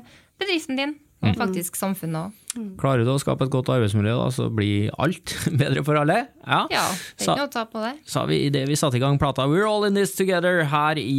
bedriften 0.41 0.79
din 0.79 0.95
og 1.21 1.35
faktisk 1.37 1.75
samfunnet 1.77 2.23
òg. 2.23 2.40
Klarer 2.51 3.05
du 3.07 3.13
å 3.13 3.19
skape 3.21 3.45
et 3.47 3.51
godt 3.53 3.69
arbeidsmiljø, 3.71 4.11
da, 4.19 4.27
så 4.35 4.49
blir 4.51 4.89
alt 4.99 5.31
bedre 5.61 5.85
for 5.87 5.99
alle. 6.01 6.17
Ja, 6.43 6.65
ja 6.73 6.83
det 6.91 7.23
er 7.23 7.29
ikke 7.29 7.37
noe 7.39 7.47
å 7.47 7.53
ta 7.53 7.63
på 7.69 7.83
det. 7.83 7.93
Sa 8.11 8.25
vi 8.27 8.41
idet 8.49 8.65
vi 8.67 8.75
satte 8.79 8.99
i 8.99 9.03
gang 9.03 9.19
plata 9.21 9.45
We're 9.47 9.69
all 9.69 9.87
in 9.87 9.95
this 9.95 10.11
together 10.17 10.65
her 10.67 10.99
i 10.99 11.17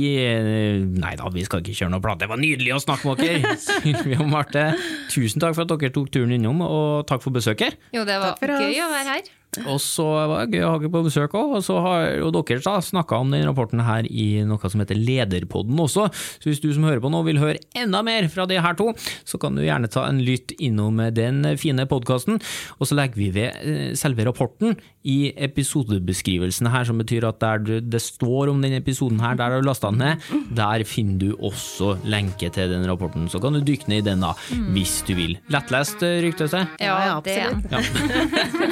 Nei 0.93 1.15
da, 1.17 1.31
vi 1.33 1.47
skal 1.47 1.63
ikke 1.63 1.79
kjøre 1.79 1.95
noe 1.95 2.05
plate, 2.05 2.27
det 2.27 2.33
var 2.33 2.43
nydelig 2.43 2.77
å 2.77 2.83
snakke 2.85 3.09
med 3.09 3.23
dere! 3.25 3.57
Sylvi 3.67 4.19
og 4.21 4.29
Marte, 4.29 4.73
tusen 5.13 5.41
takk 5.41 5.57
for 5.57 5.65
at 5.65 5.73
dere 5.73 5.95
tok 5.95 6.13
turen 6.13 6.37
innom, 6.37 6.61
og 6.67 7.07
takk 7.09 7.25
for 7.25 7.35
besøket. 7.35 7.81
Jo, 7.97 8.05
det 8.09 8.21
var 8.21 8.37
gøy 8.37 8.83
å 8.85 8.91
være 8.93 9.17
her. 9.17 9.39
Og 9.69 9.77
så 9.85 10.05
var 10.09 10.47
det 10.49 10.57
gøy 10.57 10.63
å 10.65 10.71
ha 10.73 10.79
dere 10.81 10.91
på 10.95 11.03
besøk 11.05 11.35
òg, 11.37 11.51
og 11.59 11.65
så 11.65 11.75
har 11.85 12.07
jo 12.17 12.31
dere 12.33 12.63
da 12.65 12.79
snakka 12.81 13.19
om 13.21 13.35
den 13.35 13.45
rapporten 13.45 13.83
her 13.85 14.07
i 14.09 14.41
noe 14.49 14.71
som 14.73 14.81
heter 14.81 14.97
Lederpodden 14.97 15.77
også, 15.83 16.07
så 16.13 16.49
hvis 16.49 16.63
du 16.63 16.71
som 16.73 16.87
hører 16.89 17.03
på 17.05 17.11
nå 17.13 17.21
vil 17.27 17.41
høre 17.43 17.61
enda 17.77 18.01
mer 18.07 18.31
fra 18.33 18.47
de 18.49 18.57
her 18.65 18.79
to, 18.79 18.89
så 19.29 19.41
kan 19.43 19.59
du 19.59 19.61
gjerne 19.65 19.91
ta 19.93 20.07
en 20.09 20.23
lytt 20.25 20.55
innom 20.57 21.03
den 21.23 21.45
fine 21.61 21.87
podkasten, 21.91 22.41
og 22.79 22.89
så 22.89 22.99
legger 22.99 23.21
vi 23.21 23.31
ved 23.35 23.63
eh, 23.63 23.93
selve 23.99 24.27
rapporten 24.29 24.77
i 25.03 25.33
episodebeskrivelsen 25.47 26.71
her, 26.71 26.87
som 26.89 27.01
betyr 27.03 27.27
at 27.31 27.41
der 27.43 27.81
det 27.83 28.03
står 28.03 28.53
om 28.53 28.63
den 28.63 28.77
episoden 28.79 29.21
her, 29.23 29.35
der 29.39 29.51
du 29.51 29.59
har 29.61 29.67
lasta 29.67 29.91
den 29.91 30.03
ned, 30.03 30.29
der 30.57 30.85
finner 30.89 31.19
du 31.19 31.29
også 31.39 31.97
lenke 32.05 32.51
til 32.53 32.71
den 32.71 32.87
rapporten, 32.91 33.29
så 33.33 33.41
kan 33.43 33.57
du 33.57 33.63
dykke 33.65 33.91
ned 33.91 34.03
i 34.03 34.09
den 34.11 34.23
da, 34.25 34.35
hvis 34.75 35.01
du 35.09 35.15
vil. 35.19 35.39
Lettlest, 35.53 36.03
eh, 36.07 36.21
ryktes 36.27 36.55
det? 36.55 36.67
Ja, 36.83 36.99
ja 37.07 37.17
absolutt. 37.19 37.71
Ja. 37.73 37.81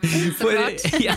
For, 0.00 0.52
ja, 1.04 1.14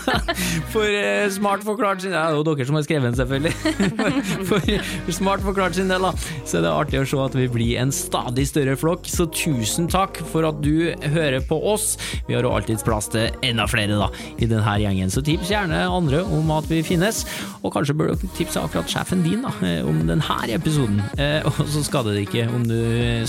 for 0.73 0.83
uh, 0.91 1.29
smart 1.31 1.63
forklart 1.63 2.03
sin 2.03 2.11
Det 2.11 2.19
er 2.19 2.35
jo 2.35 2.43
dere 2.43 2.65
som 2.67 2.75
har 2.77 2.83
skrevet 2.83 3.07
den, 3.07 3.15
selvfølgelig. 3.15 3.53
For, 4.49 4.59
for, 4.59 5.13
smart 5.15 5.43
forklart 5.43 5.77
sin 5.77 5.91
del, 5.91 6.03
da, 6.03 6.11
så 6.45 6.59
er 6.59 6.65
det 6.65 6.71
artig 6.71 6.99
å 6.99 7.05
se 7.07 7.19
at 7.23 7.35
vi 7.37 7.45
blir 7.51 7.79
en 7.81 7.93
stadig 7.95 8.45
større 8.49 8.75
flokk. 8.79 9.07
Så 9.09 9.25
tusen 9.31 9.87
takk 9.91 10.19
for 10.31 10.45
at 10.47 10.59
du 10.63 10.91
hører 11.13 11.43
på 11.47 11.57
oss. 11.71 11.93
Vi 12.27 12.35
har 12.35 12.45
jo 12.45 12.51
alltids 12.53 12.83
plass 12.85 13.09
til 13.13 13.31
enda 13.45 13.65
flere 13.69 13.97
da, 13.99 14.09
i 14.37 14.49
denne 14.49 14.75
gjengen, 14.81 15.11
så 15.13 15.23
tips 15.25 15.51
gjerne 15.53 15.83
andre 15.87 16.23
om 16.35 16.51
at 16.55 16.67
vi 16.71 16.81
finnes. 16.85 17.23
Og 17.61 17.71
kanskje 17.75 17.95
bør 17.97 18.13
du 18.13 18.27
tipse 18.37 18.59
akkurat 18.59 18.89
sjefen 18.91 19.23
din 19.25 19.45
da, 19.45 19.53
eh, 19.65 19.79
om 19.87 20.03
denne 20.09 20.39
episoden. 20.53 20.99
Eh, 21.17 21.39
og 21.47 21.61
så 21.71 21.85
skader 21.85 22.17
det 22.17 22.27
ikke 22.27 22.47
om 22.51 22.67
du 22.67 22.77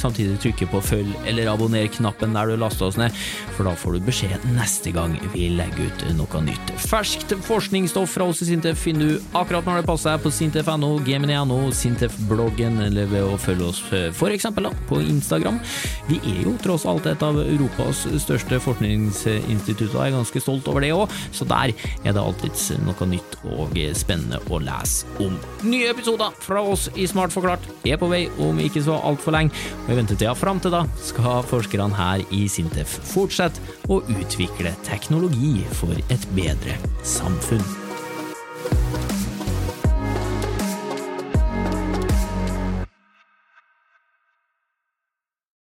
samtidig 0.01 0.41
trykker 0.43 0.71
på 0.73 0.83
følg 0.85 1.15
eller 1.31 1.53
abonner-knappen 1.53 2.35
der 2.35 2.51
du 2.51 2.59
laster 2.61 2.89
oss 2.89 2.99
ned, 3.01 3.15
for 3.55 3.69
da 3.69 3.77
får 3.79 3.99
du 3.99 4.09
beskjed 4.09 4.49
neste 4.57 4.93
gang 4.95 5.17
vi 5.35 5.44
legge 5.53 5.89
ut 5.89 6.05
noe 6.17 6.43
nytt. 6.45 6.73
Ferskt 6.89 7.35
forskningsstoff 7.47 8.15
fra 8.17 8.29
oss 8.31 8.43
i 8.45 8.49
Sintef 8.49 8.81
finner 8.85 9.15
du 9.15 9.37
akkurat 9.37 9.67
når 9.67 9.83
det 9.83 9.89
passer 9.89 10.21
på 10.23 10.33
sintef.no, 10.35 10.93
gmini.no, 11.05 11.59
Sintef-bloggen 11.75 12.81
eller 12.87 13.09
ved 13.11 13.27
å 13.27 13.39
følge 13.41 13.69
oss 13.71 13.83
eh, 13.95 14.11
f.eks. 14.13 14.49
på 14.89 15.01
Instagram. 15.03 15.61
Vi 16.09 16.21
er 16.35 16.43
jo 16.47 16.55
tross 16.63 16.87
alt 16.89 17.09
et 17.11 17.23
av 17.25 17.39
Europas 17.43 18.05
største 18.23 18.61
forskningsinstitutter, 18.63 19.95
jeg 19.95 20.13
er 20.13 20.17
ganske 20.17 20.43
stolt 20.43 20.69
over 20.71 20.85
det 20.85 20.93
òg, 20.95 21.13
så 21.35 21.47
der 21.49 21.75
er 21.75 22.13
det 22.13 22.21
alltids 22.21 22.71
noe 22.85 23.09
nytt 23.09 23.39
og 23.51 23.75
spennende 23.97 24.41
å 24.53 24.61
lese 24.63 25.09
om. 25.23 25.37
Nye 25.67 25.91
episoder 25.93 26.35
fra 26.45 26.63
oss 26.65 26.89
i 26.95 27.07
Smart 27.11 27.35
forklart 27.35 27.67
er 27.87 27.99
på 28.01 28.09
vei 28.11 28.25
om 28.43 28.59
ikke 28.63 28.83
så 28.85 28.99
altfor 29.01 29.37
lenge, 29.37 29.55
og 29.85 29.93
i 29.95 29.99
ventetida 29.99 30.35
fram 30.39 30.61
til 30.63 30.75
da 30.75 30.85
skal 31.05 31.45
forskerne 31.49 31.97
her 31.99 32.25
i 32.35 32.45
Sintef 32.51 32.99
fortsette 33.11 33.63
å 33.93 34.01
utvikle 34.15 34.75
teknologi 35.35 35.65
for 35.73 35.93
et 36.11 36.29
bedre 36.35 36.77
samfunn. 37.03 37.63